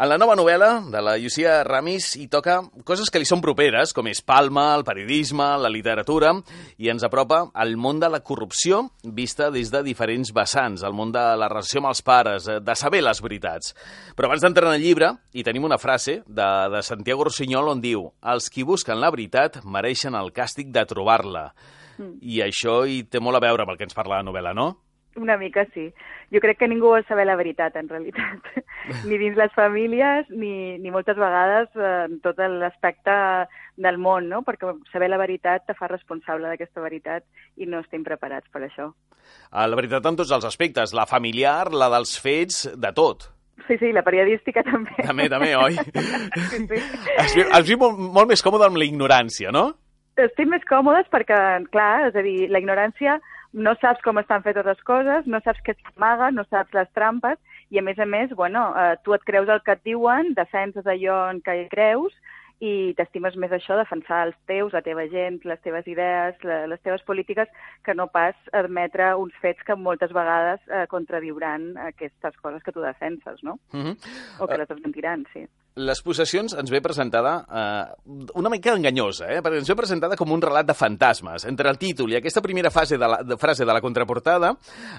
[0.02, 2.56] En la nova novel·la de la Llucia Ramis hi toca
[2.90, 6.32] coses que li són properes, com és Palma, el periodisme, la literatura,
[6.82, 11.14] i ens apropa al món de la corrupció vista des de diferents vessants, al món
[11.14, 13.76] de la relació amb els pares, eh, de saber les veritats.
[14.18, 17.86] Però abans d'entrar en el llibre, hi tenim una frase de, de Santiago Rossinyol on
[17.86, 21.52] diu «Els qui busquen la veritat mereixen el càstig de trobar-la».
[22.02, 24.72] I això hi té molt a veure amb el que ens parla la novel·la, no?
[25.20, 25.90] Una mica sí.
[26.32, 28.46] Jo crec que ningú vol saber la veritat, en realitat.
[29.10, 33.16] ni dins les famílies, ni, ni moltes vegades eh, en tot l'aspecte
[33.82, 34.42] del món, no?
[34.48, 37.28] Perquè saber la veritat te fa responsable d'aquesta veritat
[37.60, 38.92] i no estem preparats per això.
[39.52, 43.28] Eh, La veritat en tots els aspectes, la familiar, la dels fets, de tot.
[43.68, 44.96] Sí, sí, la periodística també.
[45.06, 45.78] També, també, oi?
[46.52, 46.80] Sí, sí.
[47.20, 49.74] Es viu, es viu molt, molt més còmode amb la ignorància, no?
[50.20, 51.38] Estem més còmodes perquè,
[51.72, 53.20] clar, és a dir, la ignorància
[53.54, 57.40] no saps com estan fetes les coses, no saps què s'amaga, no saps les trampes,
[57.72, 60.88] i a més a més, bueno, eh, tu et creus el que et diuen, defenses
[60.88, 62.16] allò en què creus,
[62.62, 66.82] i t'estimes més això, defensar els teus, la teva gent, les teves idees, la, les
[66.86, 67.50] teves polítiques,
[67.84, 72.86] que no pas admetre uns fets que moltes vegades eh, contradiuran aquestes coses que tu
[72.86, 73.58] defenses, no?
[73.74, 73.98] Mhm.
[74.40, 75.48] O que les desmentiran, sí.
[75.80, 79.40] Les possessions ens ve presentada eh, una mica enganyosa, eh?
[79.40, 81.46] perquè ens ve presentada com un relat de fantasmes.
[81.48, 84.52] Entre el títol i aquesta primera fase de la, de frase de la contraportada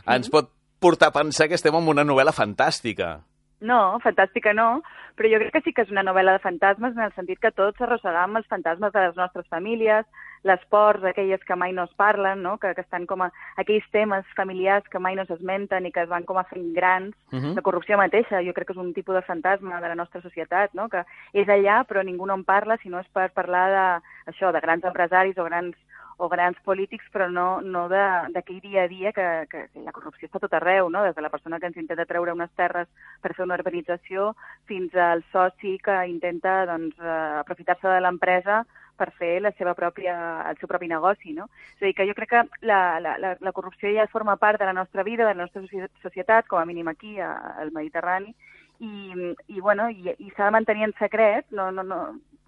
[0.08, 0.48] ens pot
[0.82, 3.18] portar a pensar que estem en una novel·la fantàstica.
[3.62, 4.80] No, fantàstica no,
[5.14, 7.52] però jo crec que sí que és una novel·la de fantasmes en el sentit que
[7.54, 10.08] tots arrossegam els fantasmes de les nostres famílies,
[10.42, 12.56] les pors, aquelles que mai no es parlen, no?
[12.58, 16.08] que, que estan com a aquells temes familiars que mai no s'esmenten i que es
[16.10, 17.14] van com a fent grans.
[17.30, 17.54] Mhm.
[17.54, 20.74] La corrupció mateixa, jo crec que és un tipus de fantasma de la nostra societat,
[20.74, 20.88] no?
[20.88, 23.86] que és allà però ningú no en parla, si no és per parlar de,
[24.32, 25.76] això, de grans empresaris o grans
[26.18, 29.90] o grans polítics, però no, no de- d'aquell dia a dia que, que, que la
[29.92, 31.02] corrupció està tot arreu, no?
[31.02, 32.86] des de la persona que ens intenta treure unes terres
[33.22, 34.34] per fer una urbanització
[34.68, 38.60] fins al soci que intenta doncs, eh, aprofitar-se de l'empresa
[39.02, 40.14] per fer la seva pròpia,
[40.48, 41.34] el seu propi negoci.
[41.34, 41.48] No?
[41.74, 44.62] És a dir, que jo crec que la, la, la, la corrupció ja forma part
[44.62, 47.74] de la nostra vida, de la nostra soci- societat, com a mínim aquí, a- al
[47.74, 48.34] Mediterrani,
[48.82, 49.14] i,
[49.48, 52.00] i, bueno, i, i s'ha de mantenir en secret, no, no, no,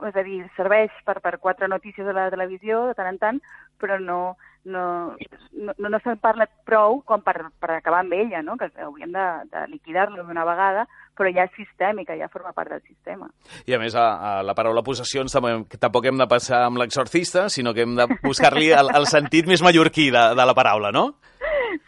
[0.09, 3.39] és a dir, serveix per, per quatre notícies a la televisió de tant en tant,
[3.79, 5.15] però no, no,
[5.53, 8.57] no, no, se'n parla prou com per, per acabar amb ella, no?
[8.61, 12.83] que hauríem de, de liquidar-lo d'una vegada, però ja és sistèmica, ja forma part del
[12.83, 13.29] sistema.
[13.69, 17.49] I a més, a, a la paraula possessions tampoc, tampoc hem de passar amb l'exorcista,
[17.53, 21.11] sinó que hem de buscar-li el, el sentit més mallorquí de, de la paraula, no?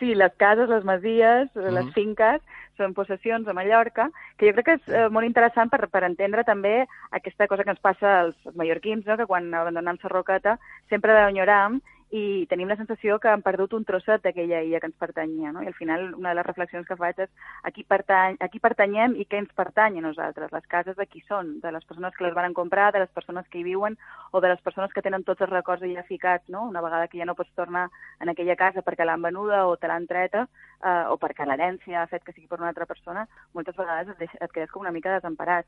[0.01, 2.43] Sí, les cases, les masies, les finques,
[2.77, 6.45] són possessions a Mallorca, que jo crec que és eh, molt interessant per, per entendre
[6.45, 6.75] també
[7.17, 9.17] aquesta cosa que ens passa als, als mallorquins, no?
[9.17, 10.59] que quan abandonem Sarroqueta
[10.93, 11.81] sempre l'enyoram
[12.15, 15.51] i tenim la sensació que han perdut un trosset d'aquella illa que ens pertanyia.
[15.53, 15.63] No?
[15.63, 17.31] I al final una de les reflexions que faig és
[17.67, 20.53] a qui, pertany, a qui pertanyem i què ens pertany a nosaltres.
[20.55, 21.57] Les cases de qui són?
[21.65, 23.99] De les persones que les van comprar, de les persones que hi viuen
[24.31, 26.69] o de les persones que tenen tots els records allà ficats, no?
[26.69, 27.89] una vegada que ja no pots tornar
[28.21, 32.11] en aquella casa perquè l'han venuda o te l'han treta eh, o perquè l'herència ha
[32.11, 34.95] fet que sigui per una altra persona, moltes vegades et, deixa, et quedes com una
[34.95, 35.67] mica desemparat.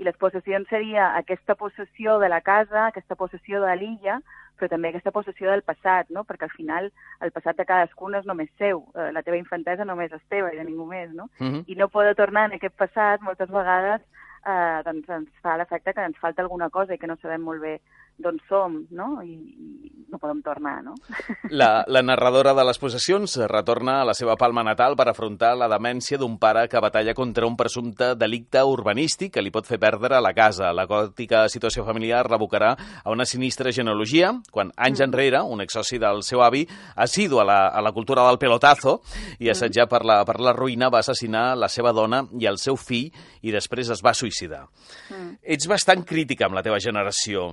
[0.00, 4.20] I les possessions seria aquesta possessió de la casa, aquesta possessió de l'illa,
[4.56, 6.24] però també aquesta possessió del passat, no?
[6.28, 6.88] perquè al final
[7.24, 10.58] el passat de cadascun és només seu, eh, la teva infantesa només és teva i
[10.58, 11.28] de ningú més, no?
[11.38, 11.64] Mhm.
[11.66, 14.00] I no poder tornar en aquest passat moltes vegades
[14.46, 17.60] eh, doncs ens fa l'efecte que ens falta alguna cosa i que no sabem molt
[17.60, 17.80] bé
[18.18, 19.20] d'on som, no?
[19.22, 20.94] I, i no podem tornar, no?
[21.50, 25.68] La, la narradora de les possessions retorna a la seva palma natal per afrontar la
[25.70, 30.20] demència d'un pare que batalla contra un presumpte delicte urbanístic que li pot fer perdre
[30.22, 30.70] la casa.
[30.76, 36.22] La gòtica situació familiar revocarà a una sinistra genealogia quan, anys enrere, un exsoci del
[36.26, 39.00] seu avi, assidu a la, a la cultura del pelotazo
[39.38, 42.78] i assetjar per la, per la ruïna va assassinar la seva dona i el seu
[42.78, 43.10] fill
[43.42, 44.64] i després es va suïcidar.
[45.10, 45.34] Mm.
[45.56, 47.50] Ets bastant crítica amb la teva generació.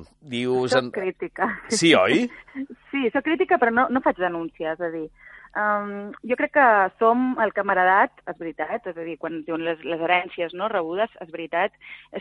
[0.57, 0.75] Dius...
[0.75, 1.53] Soc crítica.
[1.69, 2.25] Sí, oi?
[2.91, 5.05] Sí, soc crítica, però no, no faig denúncies, és a dir,
[5.59, 6.67] um, jo crec que
[6.97, 11.11] som el heredat, és veritat, és a dir, quan diuen les, les herències no, rebudes,
[11.21, 11.75] és veritat,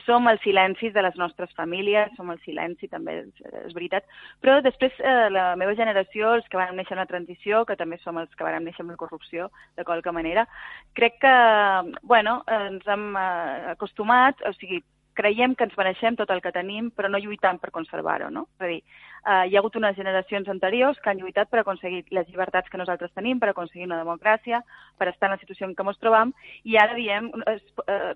[0.05, 4.05] som els silencis de les nostres famílies, som el silenci també, és, és veritat,
[4.43, 8.01] però després eh, la meva generació, els que van néixer en la transició, que també
[8.03, 10.47] som els que van néixer amb la corrupció, de qualque manera,
[10.99, 11.37] crec que,
[12.03, 14.83] bueno, ens hem eh, acostumat, o sigui,
[15.17, 18.47] creiem que ens mereixem tot el que tenim, però no lluitant per conservar-ho, no?
[18.57, 18.81] És a dir,
[19.27, 22.79] eh, hi ha hagut unes generacions anteriors que han lluitat per aconseguir les llibertats que
[22.81, 24.63] nosaltres tenim, per aconseguir una democràcia,
[24.99, 26.33] per estar en la situació en què ens trobam,
[26.65, 27.59] i ara diem eh,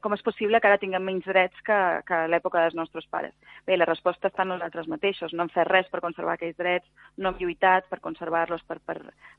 [0.04, 3.34] com és possible que ara tinguem menys drets que, que l'època dels nostres pares.
[3.66, 6.86] Bé, la resposta està en nosaltres mateixos, no hem fet res per conservar aquells drets,
[7.16, 8.98] no hem lluitat per conservar-los, per, per,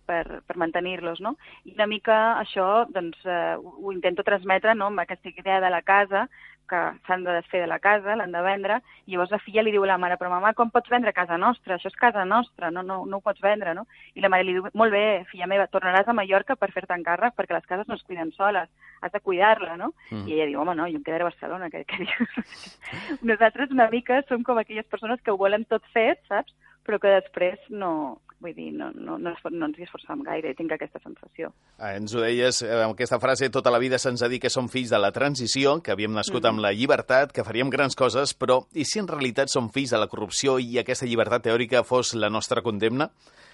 [0.09, 1.35] per, per mantenir-los, no?
[1.65, 5.81] I una mica això, doncs, eh, ho intento transmetre, no?, amb aquesta idea de la
[5.81, 6.27] casa,
[6.69, 9.73] que s'han de desfer de la casa, l'han de vendre, i llavors la filla li
[9.73, 11.75] diu a la mare, però mama, com pots vendre casa nostra?
[11.75, 13.85] Això és casa nostra, no, no, no ho pots vendre, no?
[14.15, 17.35] I la mare li diu, molt bé, filla meva, tornaràs a Mallorca per fer-te encàrrec
[17.37, 18.69] perquè les cases no es cuiden soles,
[19.01, 19.91] has de cuidar-la, no?
[20.09, 20.27] Mm.
[20.27, 22.71] I ella diu, home, no, jo em quedaré a Barcelona, què, què dius?
[23.33, 26.55] Nosaltres una mica som com aquelles persones que ho volen tot fet, saps?
[26.85, 30.49] Però que després no, vull dir, no, no, no, es- no ens hi esforçam gaire,
[30.49, 31.51] i tinc aquesta sensació.
[31.77, 34.49] Ah, ens ho deies eh, amb aquesta frase, tota la vida se'ns ha dit que
[34.49, 36.49] som fills de la transició, que havíem nascut Mhm.
[36.49, 39.97] amb la llibertat, que faríem grans coses, però i si en realitat som fills de
[39.99, 43.11] la corrupció i aquesta llibertat teòrica fos la nostra condemna?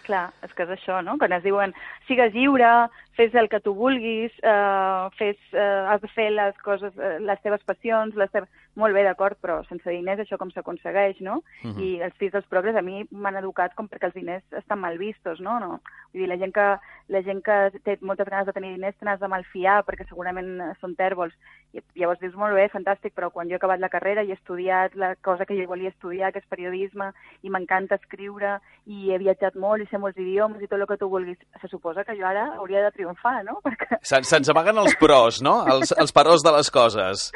[0.07, 1.17] Clar, és que és això, no?
[1.17, 1.73] Quan es diuen
[2.07, 6.93] sigues lliure, fes el que tu vulguis, eh, fes, eh, has de fer les coses,
[6.97, 8.49] eh, les teves passions, les teves...
[8.77, 11.39] Molt bé, d'acord, però sense diners això com s'aconsegueix, no?
[11.63, 11.79] Mhm.
[11.81, 14.99] I els fills dels progres a mi m'han educat com perquè els diners estan mal
[15.01, 15.57] vistos, no?
[15.59, 15.79] no?
[16.13, 16.67] Vull dir, la gent que,
[17.09, 20.61] la gent que té moltes ganes de tenir diners te n'has de malfiar perquè segurament
[20.61, 21.33] eh, són tèrbols.
[21.73, 24.37] I llavors dius, molt bé, fantàstic, però quan jo he acabat la carrera i he
[24.37, 27.09] estudiat la cosa que jo volia estudiar, que és periodisme,
[27.41, 31.01] i m'encanta escriure, i he viatjat molt, i sé molts idiomes, i tot el que
[31.01, 33.06] tu vulguis, se suposa que jo ara hauria de triomfar,
[33.43, 33.59] no?
[33.65, 35.59] Perquè Se'ns se'ns amaguen els pros, no?
[35.67, 37.27] Els, els peròs de les coses.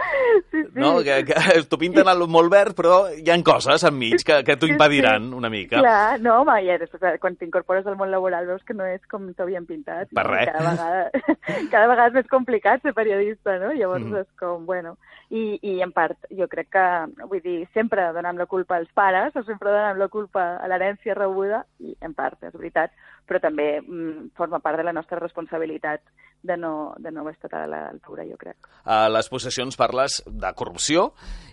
[0.51, 0.79] sí, sí.
[0.79, 0.97] No?
[1.03, 4.67] Que, que t'ho pinten el molt verd, però hi han coses enmig que, que t'ho
[4.71, 5.79] impediran una mica.
[5.81, 9.29] Clar, no, home, ja després, quan t'incorpores al món laboral veus que no és com
[9.33, 10.09] t'havien pintat.
[10.15, 10.49] Per res.
[10.51, 11.09] Cada vegada,
[11.73, 13.73] cada vegada és més complicat ser periodista, no?
[13.73, 14.17] Llavors Mhm.
[14.25, 14.97] és com, bueno...
[15.31, 16.81] I, I en part, jo crec que,
[17.29, 21.15] vull dir, sempre donant la culpa als pares o sempre donant la culpa a l'herència
[21.15, 22.91] rebuda, i en part és veritat,
[23.27, 26.01] però també mm, forma part de la nostra responsabilitat
[26.43, 28.57] de no, de no haver estat a l'altura, jo crec.
[28.85, 31.11] A les possessions parles de corrupció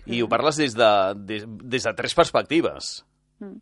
[0.09, 3.05] i ho parles des de, des, des de tres perspectives.
[3.39, 3.57] Mm.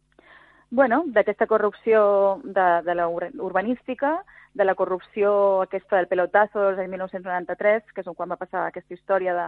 [0.70, 4.18] Bueno, d'aquesta corrupció de, de la ur- urbanística,
[4.58, 9.36] de la corrupció aquesta del pelotazo de 1993, que és quan va passar aquesta història
[9.38, 9.46] de,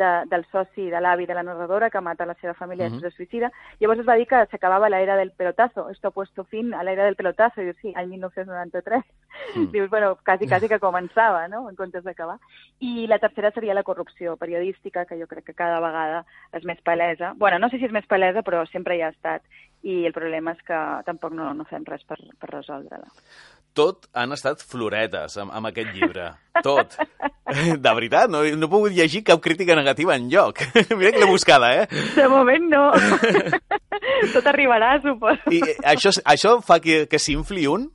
[0.00, 2.98] de, del soci de l'avi de la narradora que mata la seva família Mhm.
[2.98, 3.52] i se suïcida.
[3.78, 5.88] Llavors es va dir que s'acabava l'era del pelotazo.
[5.90, 7.60] Esto ha puesto fin a l'era del pelotazo.
[7.60, 9.04] I dius, sí, any 1993.
[9.54, 9.70] Mm.
[9.72, 12.38] Dius, bueno, quasi, quasi que començava, no?, en comptes d'acabar.
[12.80, 16.80] I la tercera seria la corrupció periodística, que jo crec que cada vegada és més
[16.82, 17.34] palesa.
[17.36, 19.42] bueno, no sé si és més palesa, però sempre hi ha estat.
[19.82, 23.06] I el problema és que tampoc no, no fem res per, per resoldre-la.
[23.76, 26.30] Tot han estat floretes amb, amb aquest llibre.
[26.64, 26.96] Tot.
[27.78, 30.58] De veritat, no, no he pogut llegir cap crítica negativa en lloc.
[30.98, 31.86] Mira que l'he buscada, eh?
[32.16, 32.88] De moment no.
[34.34, 35.52] Tot arribarà, suposo.
[35.54, 37.86] I eh, això, això fa que, que s'infli un?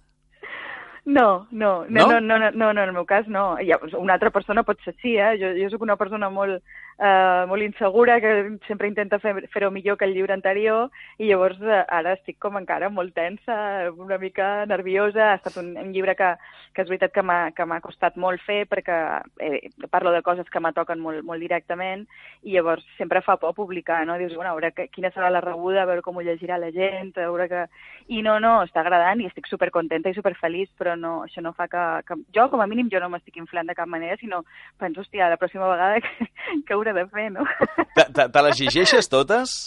[1.05, 2.05] No, no, No?
[2.07, 3.57] no, no, no, no, no, en el meu cas no.
[3.99, 5.33] Una altra persona pot ser sí, eh?
[5.41, 6.62] Jo, jo sóc una persona molt,
[6.99, 11.62] eh, molt insegura que sempre intenta fer- fer-ho millor que el llibre anterior i llavors
[11.62, 15.32] eh, ara estic com encara molt tensa, una mica nerviosa.
[15.32, 16.34] Ha estat un, un llibre que,
[16.73, 17.23] que és veritat que
[17.65, 18.97] m'ha costat molt fer perquè
[19.39, 22.06] eh, parlo de coses que m'atoquen molt, molt directament
[22.43, 24.17] i llavors sempre fa por publicar, no?
[24.17, 26.71] Dius, bueno, a veure que, quina serà la rebuda, a veure com ho llegirà la
[26.71, 27.65] gent, a veure que...
[28.13, 31.69] I no, no, està agradant i estic supercontenta i superfeliç, però no, això no fa
[31.71, 32.17] que, que...
[32.36, 34.41] Jo, com a mínim, jo no m'estic inflant de cap manera, sinó
[34.77, 36.27] penso, hòstia, la pròxima vegada que,
[36.67, 37.48] que hauré de fer, no?
[37.96, 39.58] Te, te, te les llegeixes totes?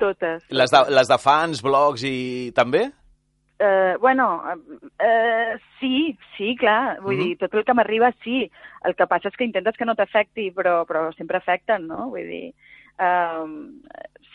[0.00, 0.44] Totes.
[0.54, 2.16] Les de, les de fans, blogs i
[2.56, 2.86] també?
[3.60, 4.40] Eh, bueno,
[4.98, 7.00] eh, sí, sí, clar.
[7.04, 7.24] Vull Mhm.
[7.26, 8.46] dir, tot el que m'arriba, sí.
[8.88, 12.06] El que passa és que intentes que no t'afecti, però, però sempre afecten, no?
[12.08, 12.54] Vull dir,
[13.00, 13.82] um,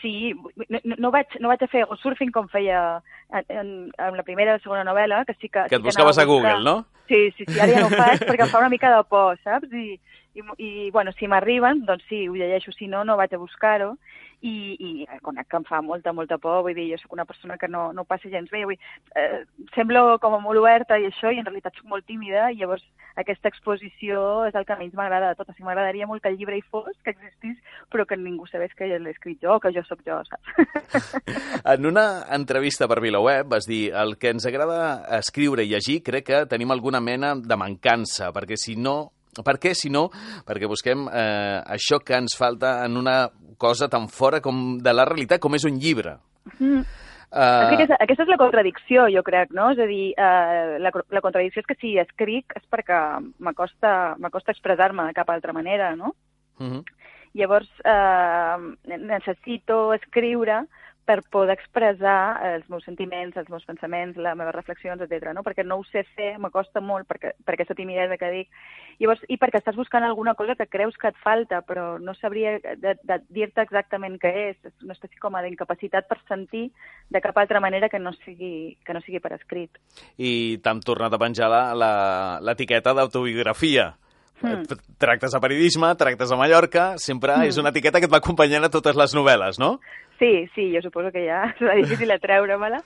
[0.00, 0.32] sí,
[0.68, 4.52] no, no- vaig, no vaig a fer surfing com feia en, en, en la primera
[4.54, 5.66] i la segona novel·la, que sí que...
[5.68, 6.84] Que et buscaves a Google, no?
[7.08, 9.34] Sí, sí, sí, ara ja no ho faig perquè em fa una mica de por,
[9.42, 9.70] saps?
[9.74, 9.98] I,
[10.36, 13.96] i, i bueno, si m'arriben, doncs sí, ho llegeixo, si no, no vaig a buscar-ho.
[14.44, 17.56] I, i conec que em fa molta, molta por, vull dir, jo sóc una persona
[17.56, 18.76] que no, no passa gens bé, vull,
[19.16, 22.60] eh, semblo com a molt oberta i això, i en realitat sóc molt tímida, i
[22.60, 22.84] llavors
[23.16, 25.48] aquesta exposició és el que menys m'agrada de tot.
[25.48, 27.56] O sigui, m'agradaria molt que el llibre hi fos, que existís,
[27.92, 31.16] però que ningú sabés que l'he escrit jo, que jo sóc jo, saps?
[31.76, 34.78] En una entrevista per VilaWeb vas dir el que ens agrada
[35.18, 39.15] escriure i llegir crec que tenim alguna mena de mancança, perquè si no...
[39.44, 40.08] Per què, si no?
[40.46, 43.26] Perquè busquem eh, això que ens falta en una
[43.58, 46.18] cosa tan fora com de la realitat com és un llibre.
[46.58, 46.84] Mm.
[47.26, 49.72] Uh, aquesta, aquesta és la contradicció, jo crec, no?
[49.74, 53.00] És a dir, eh, la, la contradicció és que si escric és perquè
[53.42, 56.14] m'acosta expressar-me de cap altra manera, no?
[56.60, 56.84] uh -huh.
[57.34, 60.64] Llavors, eh, necessito escriure
[61.06, 65.30] per poder expressar els meus sentiments, els meus pensaments, les meves reflexions, etc.
[65.36, 65.44] No?
[65.46, 68.48] Perquè no ho sé fer, m'acosta molt perquè, per aquesta timidesa que dic.
[68.98, 72.56] Llavors, I perquè estàs buscant alguna cosa que creus que et falta, però no sabria
[72.58, 74.56] de, de dir-te exactament què és.
[74.66, 76.70] És una espècie com d'incapacitat per sentir
[77.12, 79.78] de cap altra manera que no sigui, que no sigui per escrit.
[80.18, 81.52] I t'han tornat a penjar
[82.42, 83.92] l'etiqueta d'autobiografia.
[84.42, 84.66] Mm.
[85.00, 87.48] Tractes de periodisme, tractes a Mallorca, sempre Mm.
[87.48, 89.80] és una etiqueta que et va acompanyant a totes les novel·les, no?
[90.18, 92.78] Sí, sí, jo suposo que ja serà difícil de treure-me-la.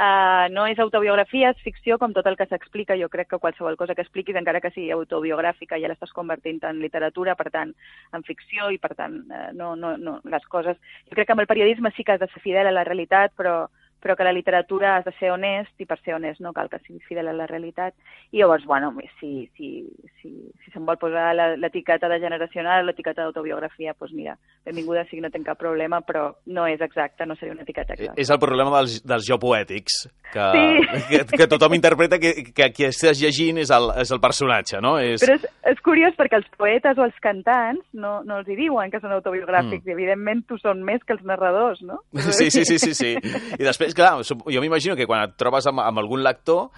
[0.00, 2.96] Uh, no és autobiografia, és ficció, com tot el que s'explica.
[3.00, 6.80] Jo crec que qualsevol cosa que expliquis, encara que sigui autobiogràfica, ja l'estàs convertint en
[6.80, 7.74] literatura, per tant,
[8.16, 10.80] en ficció, i per tant, uh, no, no, no, les coses...
[11.10, 13.36] Jo crec que amb el periodisme sí que has de ser fidel a la realitat,
[13.36, 13.66] però,
[14.00, 16.78] però que la literatura has de ser honest i per ser honest no cal que
[16.86, 17.94] sigui fidel a la realitat.
[18.32, 19.86] I llavors, bueno, si, si,
[20.22, 20.30] si,
[20.64, 25.30] si se'n vol posar la- l'etiqueta de generacional, l'etiqueta d'autobiografia, doncs mira, benvinguda sigui, no
[25.30, 28.20] tinc cap problema, però no és exacte, no seria una etiqueta Eh, exacta.
[28.20, 31.04] És el problema dels, dels geopoètics, que, Sí.
[31.10, 34.96] que, que tothom interpreta que, que qui estàs llegint és el, és el personatge, no?
[34.98, 35.20] És...
[35.24, 38.90] Però és, és curiós perquè els poetes o els cantants no, no els hi diuen
[38.90, 39.88] que són autobiogràfics, Mm.
[39.88, 42.00] i evidentment tu són més que els narradors, no?
[42.30, 43.10] Sí, sí, sí, sí, sí.
[43.58, 46.68] I després, clar, sup- jo m'imagino que quan et trobes amb, amb algun lector,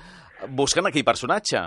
[0.48, 1.62] busquen aquell personatge.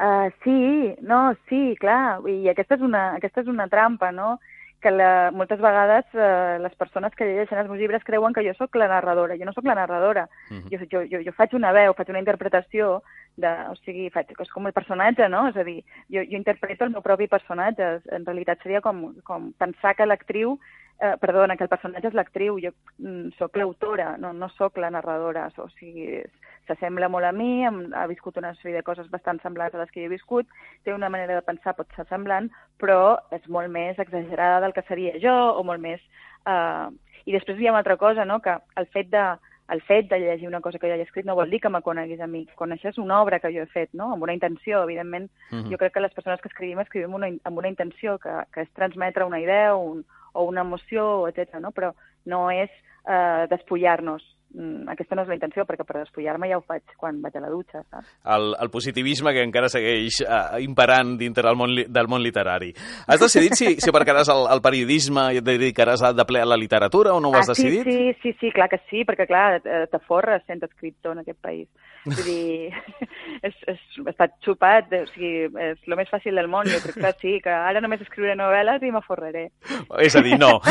[0.00, 4.38] Uh, sí, no, sí, clar, i aquesta és una, aquesta és una trampa, no?
[4.80, 8.54] que la, moltes vegades eh, les persones que llegeixen els meus llibres creuen que jo
[8.56, 9.36] sóc la narradora.
[9.36, 10.22] Jo no sóc la narradora.
[10.48, 10.70] Mhm.
[10.72, 13.02] Jo, jo, jo, jo faig una veu, faig una interpretació,
[13.36, 15.46] de, o sigui, faig, és com el personatge, no?
[15.52, 17.90] És a dir, jo, jo interpreto el meu propi personatge.
[18.08, 20.56] En realitat seria com, com pensar que l'actriu,
[21.00, 22.58] eh, perdona, que el personatge és l'actriu.
[22.62, 25.48] Jo mm, sóc l'autora, no, no sóc la narradora.
[25.58, 26.20] O sigui,
[26.68, 29.90] s'assembla molt a mi, em, ha viscut una sèrie de coses bastant semblants a les
[29.90, 30.48] que jo he viscut,
[30.84, 34.86] té una manera de pensar, pot ser semblant, però és molt més exagerada del que
[34.88, 36.02] seria jo, o molt més...
[36.46, 36.90] Eh...
[37.28, 39.22] I després hi ha una altra cosa, no?, que el fet de,
[39.70, 41.82] el fet de llegir una cosa que jo he escrit no vol dir que me
[41.84, 42.46] coneguis a mi.
[42.56, 45.28] Coneixes una obra que jo he fet, no?, amb una intenció, evidentment.
[45.50, 45.68] Mhm.
[45.70, 48.72] Jo crec que les persones que escrivim, escrivim una, amb una intenció, que, que és
[48.72, 50.02] transmetre una idea o, un,
[50.32, 51.60] o una emoció, etc.
[51.60, 51.72] no?
[51.76, 51.92] Però
[52.30, 52.70] no és
[53.06, 54.24] eh, despullar-nos.
[54.50, 57.42] Mm, Aquesta no és la intenció, perquè per despullar-me ja ho faig quan vaig a
[57.44, 58.08] la dutxa, saps?
[58.34, 62.72] El, el positivisme que encara segueix uh, imperant dintre del món, del món literari.
[63.06, 66.48] Has decidit si, si aparcaràs el, el periodisme i et dedicaràs a, de ple a
[66.50, 67.86] la literatura o no ho has ah, sí, decidit?
[67.86, 71.70] sí, sí, sí, clar que sí, perquè clar, eh, t'aforres sent escriptor en aquest país.
[72.06, 72.70] Vull dir,
[73.46, 77.12] és, és, està xupat, o sigui, és el més fàcil del món, jo crec que
[77.20, 79.48] sí, que ara només escriuré novel·les i m'aforraré.
[80.06, 80.58] És a dir, no.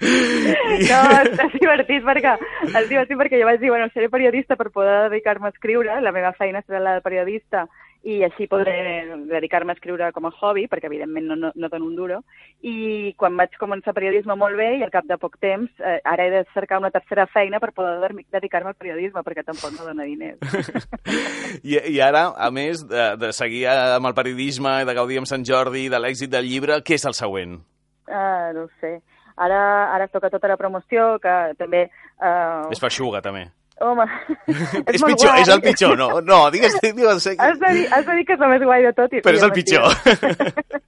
[0.00, 2.30] No, és divertit perquè,
[2.64, 6.12] és divertit perquè jo vaig dir, bueno, seré periodista per poder dedicar-me a escriure, la
[6.16, 7.66] meva feina serà la de periodista
[8.02, 11.84] i així podré dedicar-me a escriure com a hobby, perquè evidentment no, no, no dono
[11.84, 12.22] un duro,
[12.64, 16.24] i quan vaig començar periodisme molt bé i al cap de poc temps, eh, ara
[16.24, 19.84] he de cercar una tercera feina per poder de- dedicar-me al periodisme, perquè tampoc no
[19.84, 20.40] dona diners.
[21.62, 25.44] I, I ara, a més de, de seguir amb el periodisme, de gaudir amb Sant
[25.44, 27.58] Jordi, de l'èxit del llibre, què és el següent?
[28.08, 28.96] Ah, no sé.
[29.40, 29.60] Ara,
[29.94, 31.86] ara toca tota la promoció, que també...
[32.20, 33.46] Uh, És feixuga, també.
[33.80, 34.04] Home,
[34.92, 35.40] és, molt pitjor, guai.
[35.40, 36.08] és el pitjor, no?
[36.20, 38.92] No, digues, digues, Has de, dir, has de dir que és el més guai de
[38.92, 39.12] tot.
[39.16, 39.88] I, però és el pitjor.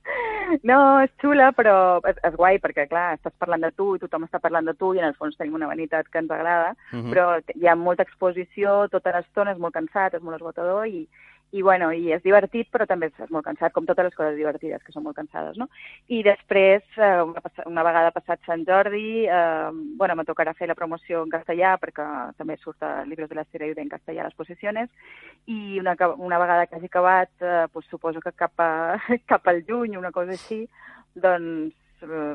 [0.68, 1.74] No, és xula, però
[2.05, 4.90] és, és guai perquè, clar, estàs parlant de tu i tothom està parlant de tu
[4.93, 7.09] i en el fons tenim una vanitat que ens agrada, Mhm.
[7.09, 7.24] però
[7.57, 11.07] hi ha molta exposició tota l'estona, és molt cansat, és molt esgotador i,
[11.53, 14.80] i, bueno, i és divertit, però també és, molt cansat, com totes les coses divertides,
[14.84, 15.66] que són molt cansades, no?
[16.09, 17.11] I després, eh,
[17.68, 19.68] una, vegada passat Sant Jordi, eh,
[20.00, 22.07] bueno, me tocarà fer la promoció en castellà, perquè
[22.38, 24.88] també surt a Libros de la Serie en castellà a les posicions,
[25.44, 28.96] i una, una vegada que hagi acabat, eh, pues, suposo que cap, a,
[29.28, 30.64] cap al juny, una cosa així,
[31.14, 32.34] doncs, eh,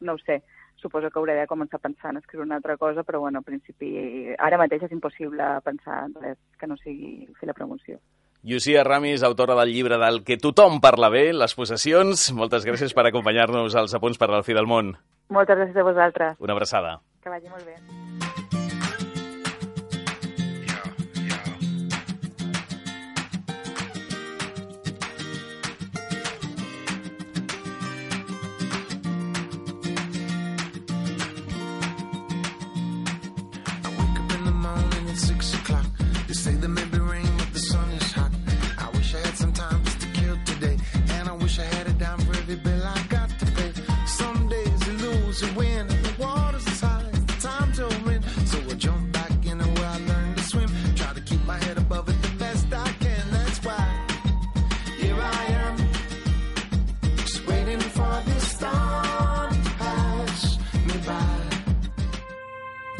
[0.00, 0.42] no ho sé,
[0.82, 3.46] suposo que hauré de començar a pensar en escriure una altra cosa, però bueno, en
[3.46, 3.94] principi,
[4.38, 8.02] ara mateix és impossible pensar en res que no sigui fer la promoció.
[8.42, 12.28] Llucia Ramis, autora del llibre del que tothom parla bé, les possessions.
[12.36, 14.94] Moltes gràcies per acompanyar-nos als apunts per la fi del món.
[15.28, 16.36] Moltes gràcies a vosaltres.
[16.38, 16.98] Una abraçada.
[17.22, 18.05] Que vagi molt bé.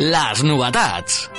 [0.07, 1.36] Les novetats.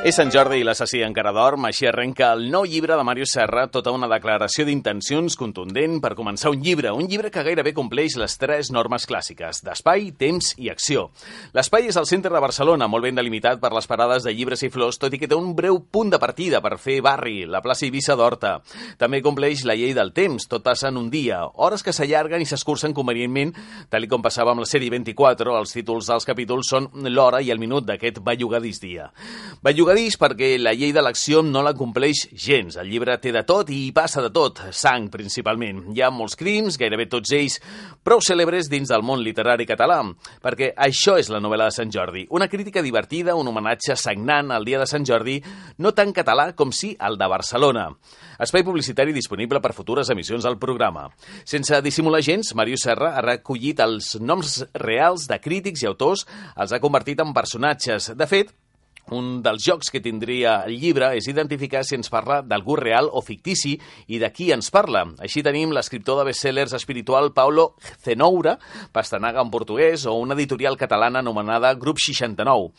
[0.00, 3.66] És Sant Jordi i l'assassí encara dorm, així arrenca el nou llibre de Mario Serra,
[3.68, 8.38] tota una declaració d'intencions contundent per començar un llibre, un llibre que gairebé compleix les
[8.40, 11.10] tres normes clàssiques, d'espai, temps i acció.
[11.52, 14.70] L'espai és al centre de Barcelona, molt ben delimitat per les parades de llibres i
[14.72, 17.84] flors, tot i que té un breu punt de partida per fer barri, la plaça
[17.84, 18.54] Eivissa d'Horta.
[18.96, 22.48] També compleix la llei del temps, tot passa en un dia, hores que s'allarguen i
[22.48, 23.52] s'escurcen convenientment,
[23.92, 27.60] tal com passava amb la sèrie 24, els títols dels capítols són l'hora i el
[27.60, 29.12] minut d'aquest bellugadís dia.
[29.60, 32.76] Bellugadís Mogadís perquè la llei de l'acció no la compleix gens.
[32.78, 35.80] El llibre té de tot i hi passa de tot, sang principalment.
[35.90, 37.56] Hi ha molts crims, gairebé tots ells,
[38.06, 39.96] prou cèlebres dins del món literari català,
[40.46, 42.22] perquè això és la novel·la de Sant Jordi.
[42.30, 45.40] Una crítica divertida, un homenatge sagnant al dia de Sant Jordi,
[45.82, 47.88] no tan català com sí el de Barcelona.
[48.38, 51.08] Espai publicitari disponible per futures emissions del programa.
[51.42, 56.70] Sense dissimular gens, Màrius Serra ha recollit els noms reals de crítics i autors, els
[56.70, 58.12] ha convertit en personatges.
[58.14, 58.54] De fet,
[59.16, 63.22] un dels jocs que tindria el llibre és identificar si ens parla d'algú real o
[63.24, 63.76] fictici
[64.08, 65.04] i de qui ens parla.
[65.22, 68.56] Així tenim l'escriptor de bestsellers espiritual Paulo Zenoura,
[68.92, 72.70] Pastanaga en portuguès, o una editorial catalana anomenada Grup 69.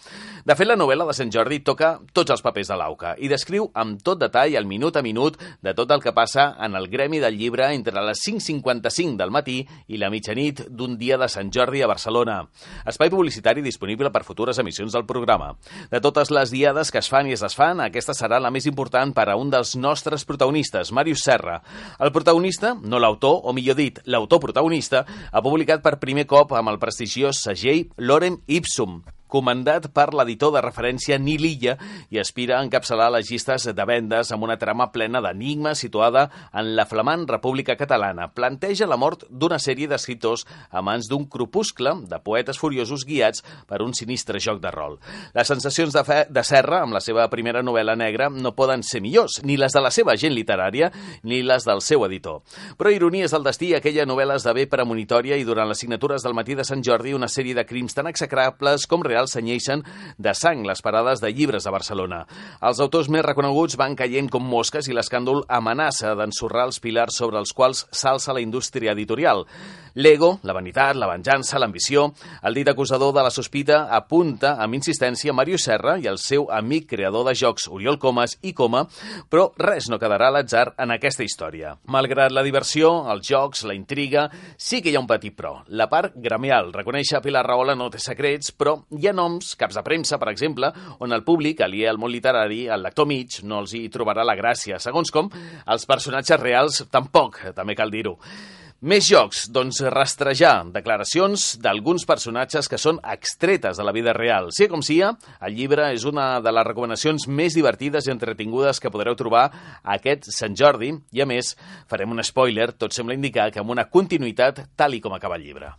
[0.46, 3.70] De fet, la novel·la de Sant Jordi toca tots els papers de l'auca i descriu
[3.78, 7.20] amb tot detall, el minut a minut, de tot el que passa en el gremi
[7.22, 11.84] del llibre entre les 5.55 del matí i la mitjanit d'un dia de Sant Jordi
[11.84, 12.42] a Barcelona.
[12.88, 15.54] Espai publicitari disponible per futures emissions del programa.
[15.92, 19.10] De totes les diades que es fan i es desfan, aquesta serà la més important
[19.18, 21.56] per a un dels nostres protagonistes, Màrius Serra.
[21.98, 25.02] El protagonista, no l'autor, o millor dit, l'autor protagonista,
[25.32, 29.00] ha publicat per primer cop amb el prestigiós segell Lorem Ipsum,
[29.32, 31.78] comandat per l'editor de referència Nil Illa
[32.12, 36.74] i aspira a encapçalar les llistes de vendes amb una trama plena d'enigmes situada en
[36.76, 38.28] la flamant República Catalana.
[38.36, 43.82] Planteja la mort d'una sèrie d'escriptors a mans d'un crepuscle de poetes furiosos guiats per
[43.86, 44.98] un sinistre joc de rol.
[45.34, 49.02] Les sensacions de, fe, de Serra amb la seva primera novel·la negra no poden ser
[49.02, 50.92] millors, ni les de la seva gent literària
[51.24, 52.42] ni les del seu editor.
[52.78, 56.68] Però ironies del destí, aquella novel·la esdevé premonitòria i durant les signatures del matí de
[56.68, 59.84] Sant Jordi una sèrie de crims tan execrables com reals senyeixen
[60.18, 62.24] de sang les parades de llibres a Barcelona.
[62.62, 67.38] Els autors més reconeguts van caient com mosques i l'escàndol amenaça d'ensorrar els pilars sobre
[67.38, 69.46] els quals s'alça la indústria editorial.
[69.96, 72.12] L'ego, la vanitat, la venjança, l'ambició...
[72.48, 76.88] El dit acusador de la sospita apunta amb insistència Mario Serra i el seu amic
[76.94, 78.86] creador de jocs, Oriol Comas i Coma,
[79.30, 81.76] però res no quedarà a l'atzar en aquesta història.
[81.92, 85.58] Malgrat la diversió, els jocs, la intriga, sí que hi ha un petit però.
[85.68, 86.72] La part gremial.
[86.74, 90.72] Reconèixer Pilar Rahola no té secrets, però hi ha noms, caps de premsa, per exemple,
[91.04, 94.40] on el públic, aliè al món literari, el lector mig, no els hi trobarà la
[94.40, 94.80] gràcia.
[94.80, 95.30] Segons com,
[95.68, 98.18] els personatges reals tampoc, també cal dir-ho.
[98.82, 104.50] Més jocs, doncs rastrejar declaracions d'alguns personatges que són extretes de la vida real.
[104.58, 105.12] Sí com sia,
[105.46, 109.44] el llibre és una de les recomanacions més divertides i entretingudes que podreu trobar
[109.86, 111.54] aquest Sant Jordi i, a més,
[111.86, 115.46] farem un spoiler, tot sembla indicar que amb una continuïtat tal i com acaba el
[115.46, 115.76] llibre.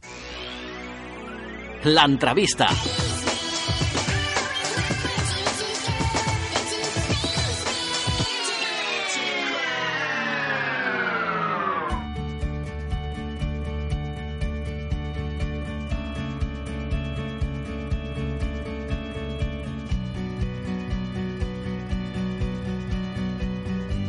[1.82, 2.70] L'entrevista.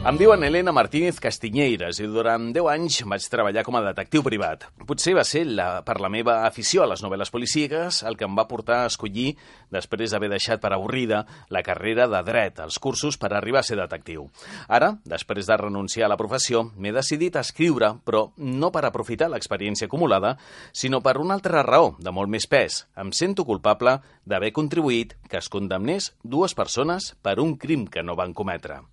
[0.04, 4.66] Em diuen Helena Martínez Castiñeiras i durant 10 anys vaig treballar com a detectiu privat.
[4.84, 8.36] Potser va ser la, per la meva afició a les novel·les policíques el que em
[8.36, 9.38] va portar a escollir,
[9.72, 13.78] després d'haver deixat per avorrida, la carrera de dret, els cursos per arribar a ser
[13.80, 14.28] detectiu.
[14.68, 19.32] Ara, després de renunciar a la professió, m'he decidit a escriure, però no per aprofitar
[19.32, 20.36] l'experiència acumulada,
[20.76, 22.84] sinó per una altra raó, de molt més pes.
[23.00, 28.20] Em sento culpable d'haver contribuït que es condemnés dues persones per un crim que no
[28.20, 28.84] van cometre.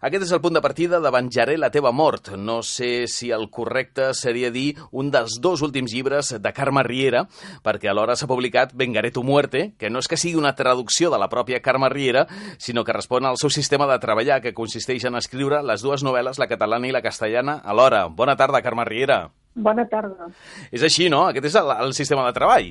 [0.00, 2.28] Aquest és el punt de partida de Venjaré la teva mort.
[2.38, 7.24] No sé si el correcte seria dir un dels dos últims llibres de Carme Riera,
[7.66, 11.18] perquè alhora s'ha publicat Vengaré tu muerte, que no és que sigui una traducció de
[11.18, 12.26] la pròpia Carme Riera,
[12.58, 16.38] sinó que respon al seu sistema de treballar, que consisteix en escriure les dues novel·les,
[16.38, 18.06] la catalana i la castellana, alhora.
[18.06, 19.24] Bona tarda, Carme Riera.
[19.58, 20.30] Bona tarda.
[20.70, 21.24] És així, no?
[21.26, 22.70] Aquest és el, el sistema de treball.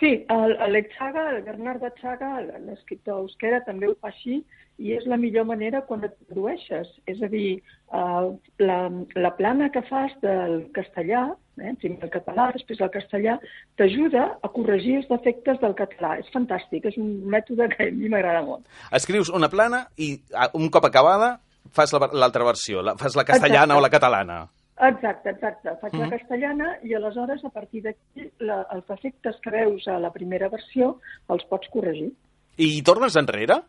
[0.00, 2.34] Sí, el- l'Alex Chaga, el Bernardo Chaga,
[2.66, 4.42] l'escriptor euskera, també ho fa així,
[4.78, 6.88] i és la millor manera quan et tradueixes.
[7.06, 7.62] És a dir,
[7.92, 8.26] eh,
[8.58, 8.78] la,
[9.14, 13.38] la plana que fas del castellà, eh, primer el català, després el castellà,
[13.76, 16.18] t'ajuda a corregir els defectes del català.
[16.20, 18.66] És fantàstic, és un mètode que a mi m'agrada molt.
[18.92, 20.18] Escrius una plana i
[20.54, 21.38] un cop acabada
[21.72, 23.78] fas la- l'altra versió, la, fas la castellana Exacte.
[23.78, 24.36] o la catalana.
[24.76, 25.70] Exacte, exacte.
[25.80, 26.10] Faig la Mhm.
[26.10, 30.98] castellana i aleshores, a partir d'aquí, la- els defectes que veus a la primera versió
[31.30, 32.12] els pots corregir.
[32.58, 33.62] I tornes enrere?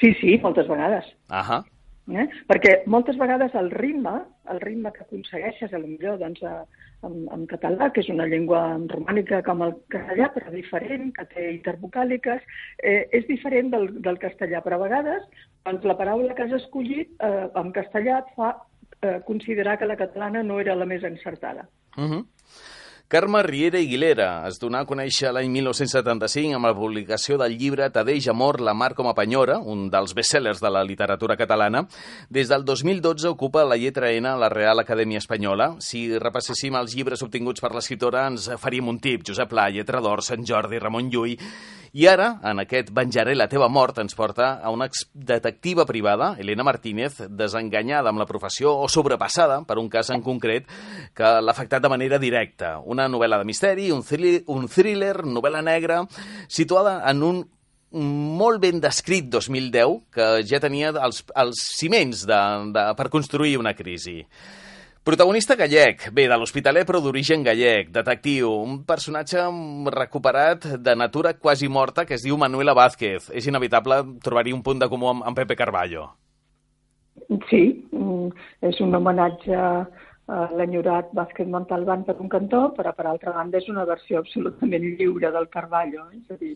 [0.00, 1.06] Sí, sí, moltes vegades.
[1.30, 1.62] Ahà.
[2.12, 2.26] Eh?
[2.50, 4.18] Perquè moltes vegades el ritme,
[4.52, 6.66] el ritme que aconsegueixes, a lo millor doncs, a,
[7.06, 8.60] en, en català, que és una llengua
[8.92, 12.44] romànica com el castellà, però diferent, que té intervocàliques,
[12.82, 15.24] eh, és diferent del, del castellà, però a vegades
[15.64, 18.52] doncs, la paraula que has escollit eh, en castellà et fa
[19.00, 21.68] eh, considerar que la catalana no era la més encertada.
[21.96, 22.22] Uh -huh.
[23.06, 27.90] Carme Riera i Guilera es donà a conèixer l'any 1975 amb la publicació del llibre
[27.92, 31.84] Tadeix amor, la mar com a penyora, un dels bestsellers de la literatura catalana.
[32.32, 35.74] Des del 2012 ocupa la lletra N a la Real Acadèmia Espanyola.
[35.84, 39.28] Si repasséssim els llibres obtinguts per l'escriptora ens faríem un tip.
[39.28, 41.36] Josep Pla, Lletra d'Or, Sant Jordi, Ramon Llull...
[41.94, 46.64] I ara, en aquest Venjaré la teva mort, ens porta a una detectiva privada, Elena
[46.66, 50.66] Martínez, desenganyada amb la professió o sobrepassada per un cas en concret
[51.14, 52.80] que l'ha afectat de manera directa.
[52.82, 56.00] Una novel·la de misteri, un, thri un thriller, novel·la negra,
[56.50, 57.40] situada en un
[57.94, 62.42] molt ben descrit 2010, que ja tenia els, els ciments de,
[62.74, 64.24] de, per construir una crisi.
[65.04, 69.42] Protagonista gallec, bé, de l'Hospitaler però d'origen gallec, detectiu, un personatge
[69.92, 73.26] recuperat de natura quasi morta que es diu Manuela Vázquez.
[73.28, 76.06] És inevitable trobar-hi un punt de comú amb, amb Pepe Carballo.
[77.50, 77.60] Sí,
[77.92, 78.32] mm,
[78.70, 83.68] és un homenatge a l'enyorat Vázquez Montalbán per un cantó, però per altra banda és
[83.68, 86.22] una versió absolutament lliure del Carballo, eh?
[86.22, 86.54] és a dir,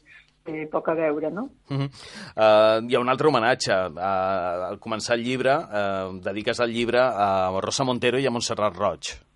[0.48, 1.48] té poc a veure, no?
[1.68, 1.88] Uh -huh.
[1.88, 3.78] uh, hi ha un altre homenatge.
[3.92, 8.76] Uh, al començar el llibre, uh, dediques el llibre a Rosa Montero i a Montserrat
[8.76, 9.27] Roig.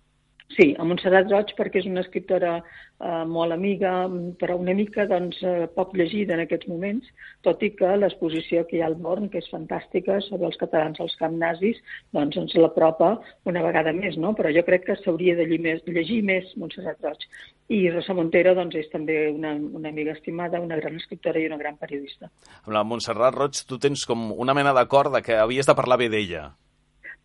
[0.53, 3.93] Sí, a Montserrat Roig perquè és una escriptora eh, molt amiga,
[4.39, 7.09] però una mica doncs, eh, poc llegida en aquests moments,
[7.47, 11.01] tot i que l'exposició que hi ha al Born, que és fantàstica, sobre els catalans
[11.01, 11.81] als camps nazis,
[12.13, 13.15] doncs ens l'apropa
[13.49, 14.35] una vegada més, no?
[14.37, 17.25] però jo crec que s'hauria de llegir més, llegir més Montserrat Roig.
[17.73, 21.57] I Rosa Montero doncs, és també una, una amiga estimada, una gran escriptora i una
[21.57, 22.29] gran periodista.
[22.61, 26.11] Amb la Montserrat Roig tu tens com una mena d'acord que havies de parlar bé
[26.13, 26.51] d'ella.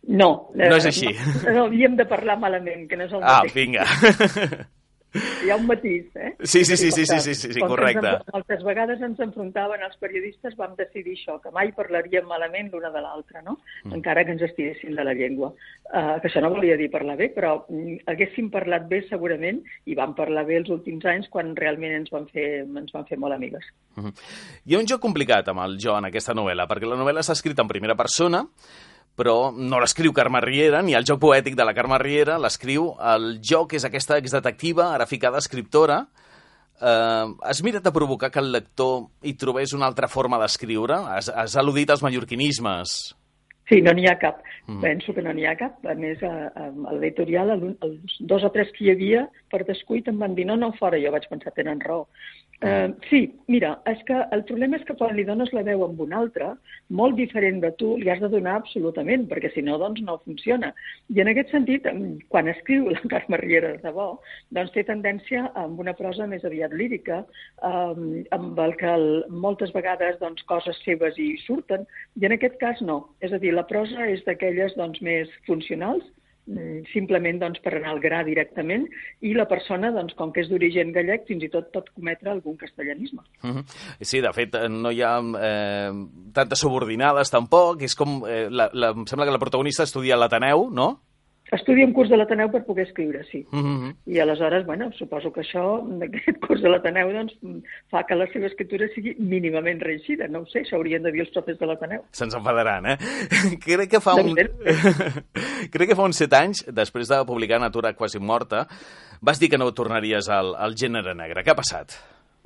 [0.07, 0.49] No.
[0.55, 1.11] No és així.
[1.45, 3.53] No, no havíem de parlar malament, que no és el Ah, mateix.
[3.53, 3.85] vinga.
[5.43, 6.35] Hi ha un matís, eh?
[6.45, 8.05] Sí, sí, sí, sí, sí, sí, sí, sí, correcte.
[8.11, 12.69] Ens, en- moltes vegades ens enfrontaven els periodistes, vam decidir això, que mai parlaríem malament
[12.71, 13.55] l'una de l'altra, no?
[13.85, 13.95] Mm.
[13.97, 15.49] Encara que ens estiressin de la llengua.
[15.89, 19.95] Uh, que això no volia dir parlar bé, però mm, haguéssim parlat bé segurament, i
[19.97, 23.33] vam parlar bé els últims anys quan realment ens van fer, ens van fer molt
[23.33, 23.65] amigues.
[23.97, 24.13] Mhm.
[24.67, 27.33] Hi ha un joc complicat amb el jo en aquesta novel·la, perquè la novel·la s'ha
[27.33, 28.45] escrit en primera persona,
[29.19, 33.33] però no l'escriu Carme Riera, ni el joc poètic de la Carme Riera, l'escriu el
[33.43, 36.05] jo, que és aquesta exdetectiva, ara ficada escriptora.
[36.79, 40.95] Eh, has mirat de provocar que el lector hi trobés una altra forma d'escriure?
[41.17, 42.93] Has, has al·ludit als mallorquinismes.
[43.69, 44.39] Sí, no n'hi ha cap.
[44.65, 44.79] Mm.
[44.81, 45.75] Penso que no n'hi ha cap.
[45.85, 49.59] A més, a, a, a l'editorial, el- els dos o tres que hi havia, per
[49.67, 50.97] descuit, em van dir no, no, fora.
[51.03, 52.07] Jo vaig pensar, tenen raó.
[52.59, 56.01] Uh, sí, mira, és que el problema és que quan li dones la veu amb
[56.03, 56.49] un altre,
[56.91, 60.73] molt diferent de tu, li has de donar absolutament, perquè si no, doncs no funciona.
[61.07, 61.87] I en aquest sentit,
[62.27, 64.09] quan escriu la Carme Riera de debò,
[64.51, 67.21] doncs té tendència amb una prosa més aviat lírica,
[67.63, 68.05] um,
[68.35, 71.87] amb el que el, moltes vegades doncs, coses seves hi surten,
[72.19, 73.05] i en aquest cas no.
[73.23, 76.03] És a dir, la prosa és d'aquelles doncs, més funcionals,
[76.93, 78.87] simplement doncs, per anar al gra directament,
[79.21, 82.57] i la persona, doncs, com que és d'origen gallec, fins i tot pot cometre algun
[82.57, 83.21] castellanisme.
[83.43, 83.65] Mhm.
[84.01, 85.91] Sí, de fet, no hi ha eh,
[86.33, 87.83] tantes subordinades tampoc.
[87.85, 88.23] És com...
[88.27, 90.89] Eh, la, la, em sembla que la protagonista estudia l'Ateneu, no?
[91.51, 93.41] Estudia un curs de l'Ateneu per poder escriure, sí.
[93.51, 93.93] Mhm.
[94.05, 95.63] I aleshores, bueno, suposo que això,
[96.05, 97.33] aquest curs de l'Ateneu, doncs,
[97.89, 100.27] fa que la seva escriptura sigui mínimament reeixida.
[100.27, 102.05] No ho sé, això haurien de dir els profes de l'Ateneu.
[102.11, 102.97] Se'ns enfadaran, eh?
[103.65, 104.35] Crec que fa un...
[105.73, 108.67] Crec que fa uns set anys, després de publicar Natura quasi morta,
[109.21, 111.43] vas dir que no tornaries al, al gènere negre.
[111.43, 111.97] Què ha passat?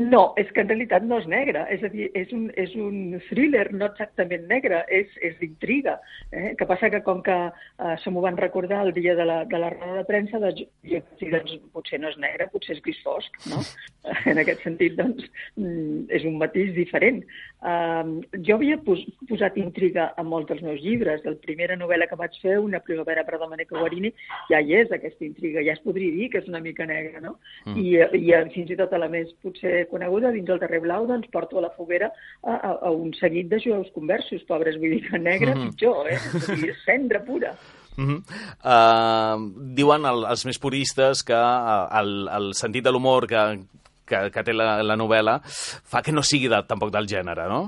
[0.03, 3.19] No, és que en realitat no és negre, és a dir, és un, és un
[3.29, 5.99] thriller no exactament negre, és, és d'intriga.
[6.31, 6.53] Eh?
[6.57, 9.59] que passa que com que eh, se m'ho van recordar el dia de la, de
[9.59, 12.99] la roda de premsa, doncs, jo dir, doncs, potser no és negre, potser és gris
[13.05, 13.63] fosc, no?
[14.29, 15.23] En aquest sentit, doncs,
[15.55, 17.21] mm, és un matís diferent.
[17.63, 18.99] Um, jo havia pos,
[19.29, 21.21] posat intriga a molts dels meus llibres.
[21.23, 24.11] La primera novel·la que vaig fer, Una primavera per Domenico Guarini,
[24.49, 27.37] ja hi és aquesta intriga, ja es podria dir que és una mica negra, no?
[27.65, 27.77] Mm.
[27.79, 30.81] I, eh, i eh, fins i tot a la més potser coneguda, dins el darrer
[30.83, 32.09] blau, doncs porto a la foguera
[32.41, 35.69] a, a, a un seguit de jueus conversos, pobres, vull dir que negre Mhm.
[35.69, 36.19] pitjor, eh?
[36.59, 37.53] Dir, cendra pura.
[37.95, 38.19] Mm -hmm.
[38.65, 39.37] uh,
[39.77, 43.59] diuen el, els més puristes que uh, el, el sentit de l'humor que,
[44.05, 47.61] que, que té la, la novel·la fa que no sigui de, tampoc del gènere, no?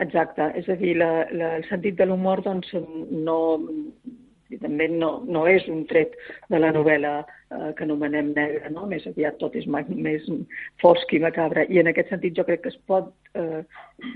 [0.00, 2.72] Exacte, és a dir, la, la, el sentit de l'humor doncs,
[3.10, 3.60] no,
[4.58, 6.16] també no, no és un tret
[6.50, 8.86] de la novel·la eh, que anomenem negra, no?
[8.90, 10.26] més aviat tot és més
[10.82, 13.62] fosc i macabre, i en aquest sentit jo crec que es pot, eh,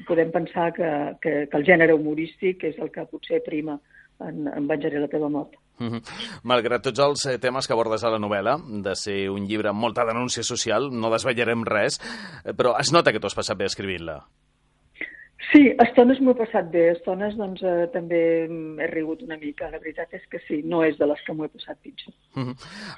[0.08, 0.90] podem pensar que,
[1.22, 3.78] que, que el gènere humorístic és el que potser prima
[4.20, 5.54] en, en Venjaré la teva mort.
[5.78, 6.02] Mm -hmm.
[6.44, 9.80] Malgrat tots els eh, temes que abordes a la novel·la, de ser un llibre amb
[9.80, 12.00] molta denúncia social, no desvetllarem res,
[12.44, 14.22] eh, però es nota que t'ho has passat bé escrivint-la.
[15.50, 19.24] Sí, a estones m'ho he passat bé, a estones doncs eh, també mm, he rigut
[19.26, 21.78] una mica, la veritat és que sí, no és de les que m'ho he passat
[21.82, 22.14] pitjor.
[22.38, 22.54] Mhm.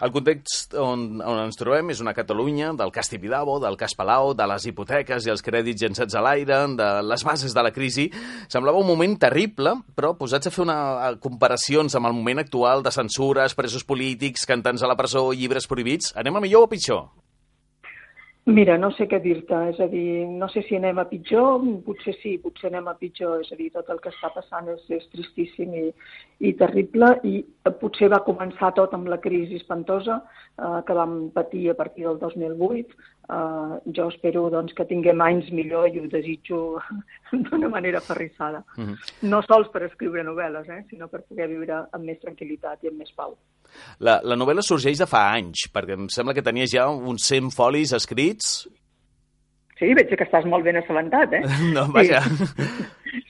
[0.07, 4.35] El context on, on ens trobem és una Catalunya del cas Tibidabo, del cas Palau,
[4.37, 8.09] de les hipoteques i els crèdits llançats a l'aire, de les bases de la crisi.
[8.53, 10.79] Semblava un moment terrible, però posats a fer una,
[11.09, 15.69] a comparacions amb el moment actual de censures, presos polítics, cantants a la presó, llibres
[15.69, 17.07] prohibits, anem a millor o pitjor?
[18.47, 22.13] Mira, no sé què dir-te, és a dir, no sé si anem a pitjor, potser
[22.21, 25.09] sí, potser anem a pitjor, és a dir, tot el que està passant és, és
[25.11, 25.83] tristíssim i,
[26.47, 31.17] i terrible i eh, potser va començar tot amb la crisi espantosa eh, que vam
[31.35, 33.03] patir a partir del 2008.
[33.27, 36.61] Eh, jo espero doncs, que tinguem anys millor i ho desitjo
[37.49, 38.63] d'una manera ferrissada.
[38.77, 38.95] Mhm.
[39.33, 43.03] No sols per escriure novel·les, eh, sinó per poder viure amb més tranquil·litat i amb
[43.03, 43.35] més pau.
[43.99, 47.51] La, la novel·la sorgeix de fa anys, perquè em sembla que tenies ja uns 100
[47.57, 48.69] folis escrits.
[49.77, 51.43] Sí, veig que estàs molt ben assabentat, eh?
[51.77, 52.23] No, vaja.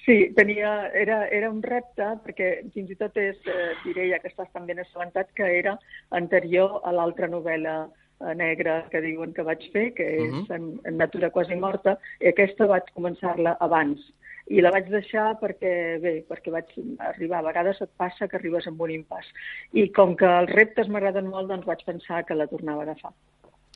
[0.04, 4.28] Sí, tenia, era, era un repte, perquè fins i tot és, eh, diré, ja que
[4.30, 5.74] estàs tan ben assabentat, que era
[6.14, 7.86] anterior a l'altra novel·la
[8.34, 10.46] negra que diuen que vaig fer, que és Mhm.
[10.50, 14.00] en, en Natura quasi morta, i aquesta vaig començar-la abans.
[14.48, 16.66] I la vaig deixar perquè, bé, perquè vaig
[16.98, 19.26] arribar, a vegades et passa que arribes amb un impàs.
[19.74, 23.12] I com que els reptes m'agraden molt, doncs vaig pensar que la tornava a agafar.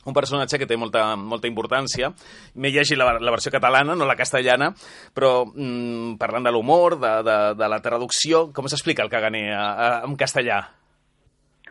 [0.07, 2.09] un personatge que té molta, molta importància.
[2.55, 4.70] M'he llegit la, la versió catalana, no la castellana,
[5.14, 9.66] però mm, parlant de l'humor, de, de, de la traducció, com s'explica el caganer a,
[9.74, 10.62] a, en castellà?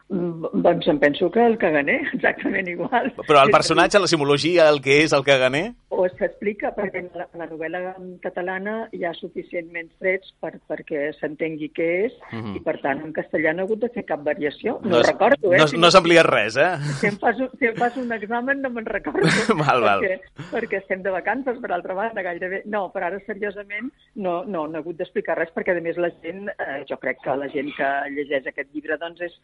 [0.09, 3.11] Mm, Doncs em penso que el caganer, exactament igual.
[3.27, 5.67] Però el personatge, la simbologia, el que és el caganer...
[5.99, 7.79] O s'explica perquè en la, la novel·la
[8.23, 12.55] catalana hi ha suficientment trets per, perquè s'entengui què és Mhm.
[12.55, 14.77] i, per tant, en castellà no he hagut de fer cap variació.
[14.83, 15.57] No, No recordo, eh?
[15.59, 16.77] no- Si no s'amplia res, eh?
[17.01, 19.19] Si em, fas, si em fas un examen no me'n recordo.
[19.63, 20.01] Val, val.
[20.05, 22.61] Perquè, perquè estem de vacances, per altra banda, gairebé.
[22.65, 26.11] No, però ara, seriosament, no, no, no he hagut d'explicar res perquè, a més, la
[26.23, 29.35] gent, eh, jo crec que la gent que llegeix aquest llibre doncs, és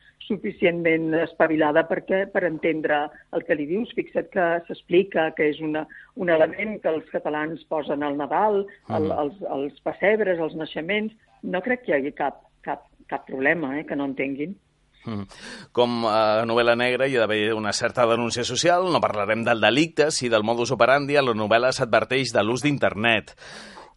[0.55, 3.91] suficientment espavilada perquè, per entendre el que li dius.
[3.95, 5.85] Fixa't que s'explica que és una,
[6.15, 11.13] un element que els catalans posen al Nadal, el, els, els pessebres, els naixements.
[11.43, 14.55] No crec que hi hagi cap, cap, cap problema eh, que no entenguin.
[15.05, 15.27] Mm.
[15.75, 20.09] Com a novel·la negra hi ha d'haver una certa denúncia social, no parlarem del delicte,
[20.09, 23.35] si del modus operandi, a la novel·la s'adverteix de l'ús d'internet.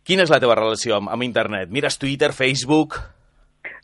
[0.05, 1.71] Quina és la teva relació amb, amb internet?
[1.71, 3.01] Mires Twitter, Facebook...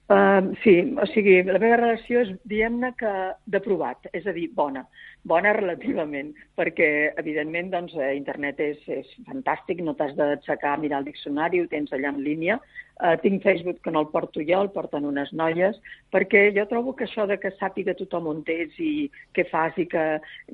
[0.04, 3.10] Uh, sí, o sigui, la meva relació és, diguem-ne, que
[3.48, 4.82] de provat, és a dir, bona.
[5.24, 6.88] Bona relativament, perquè,
[7.22, 11.70] evidentment, doncs, eh, internet és, és fantàstic, no t'has d'aixecar a mirar el diccionari, ho
[11.72, 12.58] tens allà en línia.
[12.94, 15.80] Uh, tinc Facebook que no el porto jo, el porten unes noies,
[16.14, 19.88] perquè jo trobo que això de que sàpiga tothom on ets i què fas i
[19.90, 20.04] que,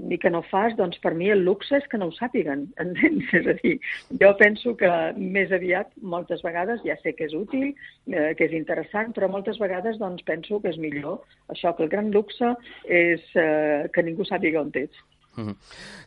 [0.08, 3.28] i que no fas, doncs per mi el luxe és que no ho sàpiguen, entens?
[3.36, 3.74] És a dir,
[4.22, 7.74] jo penso que més aviat, moltes vegades, ja sé que és útil,
[8.08, 11.20] eh, que és interessant, però moltes vegades doncs, penso que és millor
[11.52, 12.54] això, que el gran luxe
[12.88, 15.09] és eh, que ningú sàpiga on ets.
[15.36, 15.56] Mhm.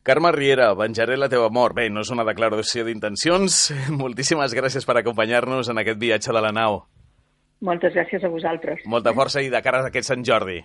[0.03, 1.75] Carme Riera, venjaré la teva mort.
[1.75, 3.71] Bé, no és una declaració d'intencions.
[4.03, 6.83] Moltíssimes gràcies per acompanyar-nos en aquest viatge de la nau.
[7.63, 8.83] Moltes gràcies a vosaltres.
[8.85, 10.59] Molta força i de cara a aquest Sant Jordi.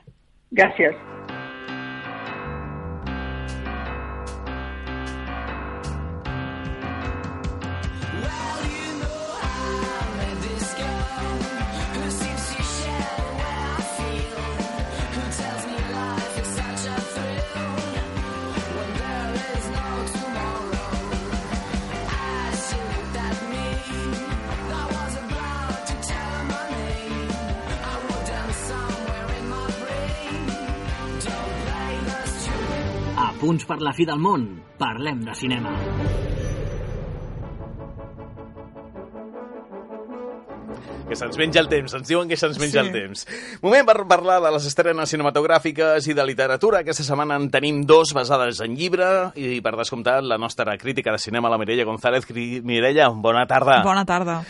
[0.51, 0.97] Gràcies.
[33.49, 34.43] Punts per la fi del món,
[34.77, 35.71] parlem de cinema.
[41.09, 42.87] Que se'ns menja el temps, ens diuen que se'ns menja Sí.
[42.87, 43.23] el temps.
[43.65, 46.81] Moment per parlar de les estrenes cinematogràfiques i de literatura.
[46.85, 51.19] Aquesta setmana en tenim dos basades en llibre i, per descomptat, la nostra crítica de
[51.19, 52.29] cinema, la Mireia González.
[52.29, 53.83] Mireia, bona tarda.
[53.83, 54.43] Bona tarda.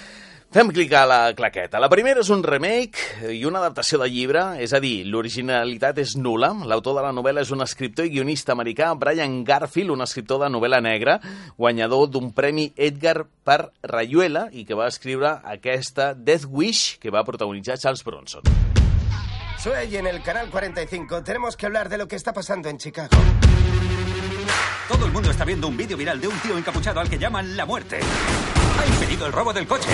[0.49, 1.77] Fem clicar la claqueta.
[1.77, 6.15] La primera és un remake i una adaptació de llibre, és a dir, l'originalitat és
[6.17, 6.49] nula.
[6.65, 10.49] L'autor de la novel·la és un escriptor i guionista americà, Brian Garfield, un escriptor de
[10.55, 11.19] novel·la negra,
[11.59, 17.27] guanyador d'un premi Edgar per Rayuela i que va escriure aquesta Death Wish que va
[17.29, 18.49] protagonitzar Charles Bronson.
[19.61, 21.25] Soy en el canal 45.
[21.25, 23.11] Tenemos que hablar de lo que está pasando en Chicago.
[24.89, 27.55] Todo el mundo está viendo un vídeo viral de un tío encapuchado al que llaman
[27.55, 28.01] la muerte.
[28.01, 29.91] Ha impedido el robo del coche.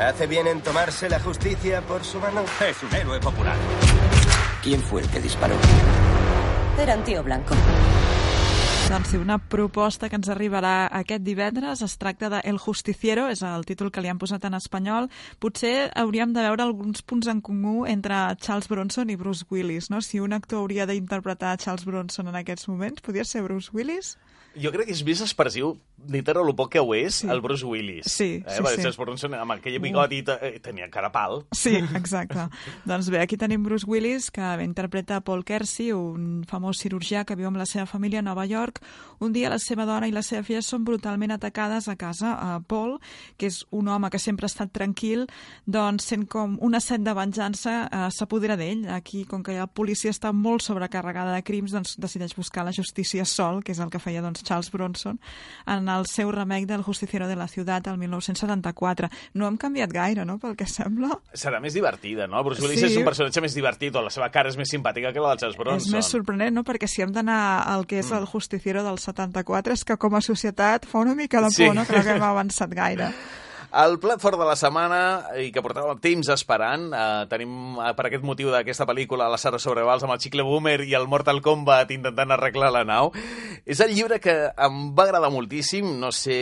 [0.00, 2.42] ¿Hace bien en tomarse la justicia por su mano?
[2.66, 3.54] Es un héroe popular.
[4.62, 5.54] ¿Quién fue el que disparó?
[6.78, 7.54] Era un tío blanco.
[8.88, 13.44] Doncs sí, una proposta que ens arribarà aquest divendres es tracta de El Justiciero, és
[13.44, 15.10] el títol que li han posat en espanyol.
[15.38, 20.00] Potser hauríem de veure alguns punts en comú entre Charles Bronson i Bruce Willis, no?
[20.00, 24.16] Si un actor hauria d'interpretar Charles Bronson en aquests moments, podria ser Bruce Willis?
[24.58, 25.76] Jo crec que és més expressiu,
[26.06, 27.28] de lo poc que ho és, sí.
[27.28, 28.06] el Bruce Willis.
[28.06, 28.44] Sí, eh?
[28.46, 28.82] sí, Perquè sí.
[28.82, 31.44] Charles Bronson, amb aquell bigoti, eh, tenia cara pal.
[31.52, 32.48] Sí, exacte.
[32.88, 37.50] doncs bé, aquí tenim Bruce Willis, que interpreta Paul Kersey, un famós cirurgià que viu
[37.50, 38.80] amb la seva família a Nova York.
[39.20, 42.32] Un dia la seva dona i la seva filla són brutalment atacades a casa.
[42.40, 42.98] A Paul,
[43.36, 45.26] que és un home que sempre ha estat tranquil,
[45.66, 48.86] doncs sent com una set de venjança eh, s'apodera d'ell.
[48.94, 53.26] Aquí, com que la policia està molt sobrecarregada de crims, doncs decideix buscar la justícia
[53.28, 55.20] sol, que és el que feia doncs, Charles Bronson,
[55.66, 59.08] en el seu remake del Justiciero de la Ciutat el 1974.
[59.34, 61.18] No hem canviat gaire, no?, pel que sembla.
[61.34, 62.42] Serà més divertida, no?
[62.44, 62.86] Bruce Willis Sí.
[62.86, 65.38] és un personatge més divertit, o la seva cara és més simpàtica que la del
[65.38, 65.88] Charles Bronson.
[65.88, 69.72] És més sorprenent, no?, perquè si hem d'anar al que és el Justiciero del 74,
[69.74, 71.70] és que com a societat fa una mica de por, Sí.
[71.70, 73.10] no?, que no haguem avançat gaire.
[73.70, 75.00] El plat fort de la setmana,
[75.38, 79.60] i que portàvem temps esperant, eh, tenim eh, per aquest motiu d'aquesta pel·lícula la Sara
[79.62, 83.12] Sobrevals amb el Chicle Boomer i el Mortal Kombat intentant arreglar la nau,
[83.62, 86.40] és el llibre que em va agradar moltíssim, no sé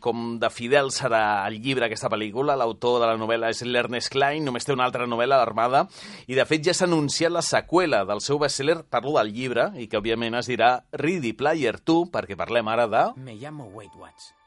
[0.00, 4.48] com de fidel serà el llibre aquesta pel·lícula, l'autor de la novel·la és l'Ernest Klein,
[4.48, 5.84] només té una altra novel·la, l'Armada,
[6.32, 9.84] i de fet ja s'ha anunciat la seqüela del seu bestseller, parlo del llibre, i
[9.84, 13.06] que òbviament es dirà Ready Player 2, perquè parlem ara de...
[13.20, 14.37] Me llamo Wade Watts.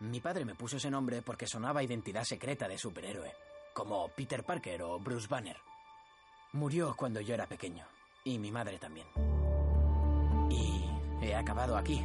[0.00, 3.32] Mi padre me puso ese nombre porque sonaba identidad secreta de superhéroe,
[3.74, 5.56] como Peter Parker o Bruce Banner.
[6.52, 7.84] Murió cuando yo era pequeño,
[8.22, 9.08] y mi madre también.
[10.50, 10.84] Y
[11.20, 11.98] he acabado aquí,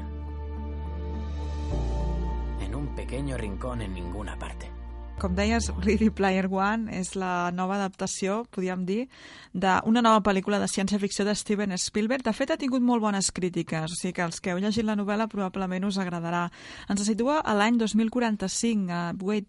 [2.62, 4.73] en un pequeño rincón en ninguna parte.
[5.22, 9.06] Com deies, Ready Player One és la nova adaptació, podríem dir,
[9.54, 12.26] d'una nova pel·lícula de ciència-ficció de Steven Spielberg.
[12.26, 14.98] De fet, ha tingut molt bones crítiques, o sigui que els que heu llegit la
[15.00, 16.50] novel·la probablement us agradarà.
[16.92, 18.92] Ens situa a l'any 2045.
[18.92, 19.48] A Wade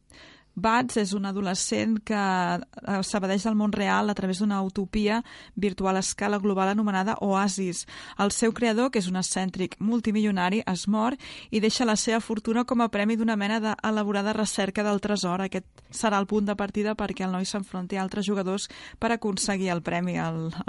[0.54, 5.20] Bats és un adolescent que eh, s'evadeix del món real a través d'una utopia
[5.58, 7.84] virtual a escala global anomenada Oasis.
[8.18, 11.16] El seu creador, que és un excèntric multimilionari, es mor
[11.50, 15.42] i deixa la seva fortuna com a premi d'una mena d'elaborada recerca del tresor.
[15.42, 19.72] Aquest serà el punt de partida perquè el noi s'enfronti a altres jugadors per aconseguir
[19.74, 20.14] el premi.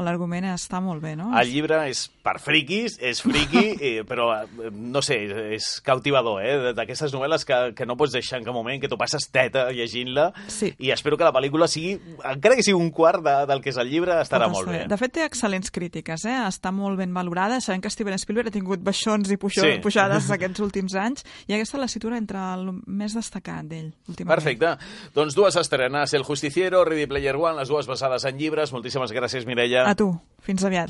[0.01, 1.29] L'argument està molt bé, no?
[1.37, 5.21] El llibre és per friquis, és friqui, eh, però eh, no sé,
[5.53, 6.73] és cautivador, eh?
[6.73, 10.31] D'aquestes novel·les que, que no pots deixar en cap moment, que tu passes teta llegint-la,
[10.47, 10.73] Sí.
[10.79, 13.77] i espero que la pel·lícula sigui, encara que sigui un quart de, del que és
[13.77, 14.85] el llibre, estarà Pot molt bé.
[14.87, 16.37] De fet, té excel·lents crítiques, eh?
[16.47, 17.59] està molt ben valorada.
[17.61, 19.79] Sabem que Steven Spielberg ha tingut baixons i puixó, Sí.
[19.83, 24.35] pujades aquests últims anys, i aquesta la situa entre el més destacat d'ell, últimament.
[24.35, 24.77] Perfecte.
[25.13, 28.71] Doncs dues estrenes, El Justiciero, Ready Player One, les dues basades en llibres.
[28.73, 29.87] Moltíssimes gràcies, Mireia.
[29.89, 30.13] A tu.
[30.41, 30.89] Fins aviat.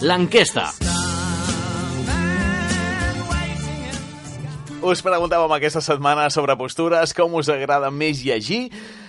[0.00, 0.93] L'enquesta.
[4.84, 8.66] Us preguntàvem aquesta setmana sobre postures, com us agrada més llegir.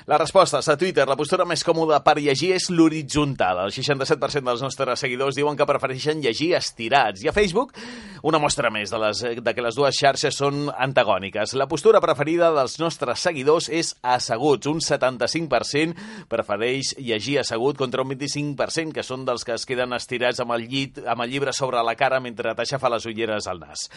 [0.08, 3.60] La resposta a Twitter, la postura més còmoda per llegir és l'horitzontal.
[3.66, 7.26] El 67% dels nostres seguidors diuen que prefereixen llegir estirats.
[7.26, 7.76] I a Facebook,
[8.24, 11.56] una mostra més de, les, de que les dues xarxes són antagòniques.
[11.60, 14.70] La postura preferida dels nostres seguidors és asseguts.
[14.72, 20.42] Un 75% prefereix llegir assegut contra un 25% que són dels que es queden estirats
[20.44, 23.88] amb el llit, amb el llibre sobre la cara mentre t'aixafa les ulleres al nas.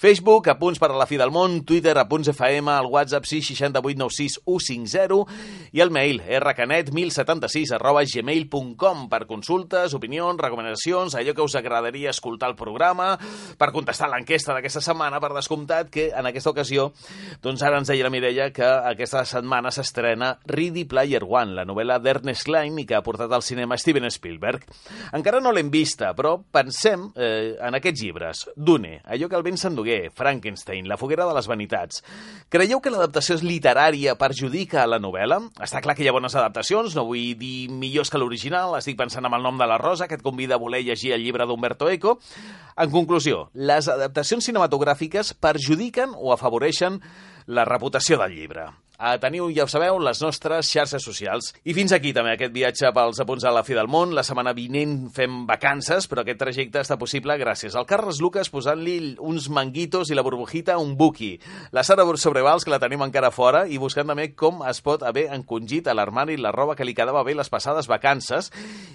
[0.00, 3.26] Facebook, a punts per a la fi del món, Twitter, a punts FM, el WhatsApp
[3.28, 5.22] 66896 150
[5.74, 12.50] i el mail rcanet1076 arroba gmail.com per consultes, opinions, recomanacions, allò que us agradaria escoltar
[12.52, 13.14] el programa,
[13.58, 16.90] per contestar l'enquesta d'aquesta setmana, per descomptat que en aquesta ocasió,
[17.42, 21.98] doncs ara ens deia la Mireia que aquesta setmana s'estrena Ready Player One, la novel·la
[22.02, 24.64] d'Ernest Klein i que ha portat al cinema Steven Spielberg.
[25.16, 28.44] Encara no l'hem vista, però pensem eh, en aquests llibres.
[28.56, 32.02] Dune, allò que el vent s'endugué, Frankenstein, La foguera de les vanitats.
[32.52, 35.40] Creieu que l'adaptació literària perjudica a la novel·la?
[35.64, 39.26] Està clar que hi ha bones adaptacions, no vull dir millors que l'original, estic pensant
[39.26, 41.88] en el nom de la Rosa, que et convida a voler llegir el llibre d'Umberto
[41.90, 42.18] Eco.
[42.76, 46.98] En conclusió, les adaptacions cinematogràfiques perjudiquen o afavoreixen
[47.46, 48.70] la reputació del llibre.
[48.94, 51.48] A teniu, ja ho sabeu, les nostres xarxes socials.
[51.66, 54.12] I fins aquí també aquest viatge pels apunts a la fi del món.
[54.14, 59.16] La setmana vinent fem vacances, però aquest trajecte està possible gràcies al Carles Lucas posant-li
[59.18, 61.32] uns manguitos i la burbujita un buqui.
[61.74, 65.26] La Sara Sobrevals, que la tenim encara fora, i buscant també com es pot haver
[65.34, 68.52] encongit a l'armari la roba que li quedava bé les passades vacances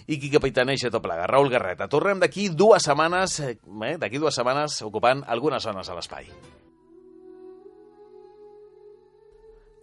[0.08, 1.28] i qui capitaneja tot plegat.
[1.28, 1.92] Raül Garreta.
[1.92, 3.58] Tornem d'aquí dues setmanes, eh,
[4.00, 6.32] d'aquí dues setmanes ocupant algunes zones a l'espai.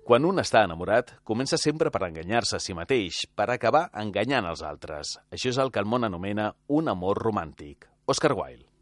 [0.07, 4.63] Quan un està enamorat, comença sempre per enganyar-se a si mateix, per acabar enganyant els
[4.63, 5.17] altres.
[5.35, 7.91] Això és el que el món anomena un amor romàntic.
[8.07, 8.76] Oscar Wilde.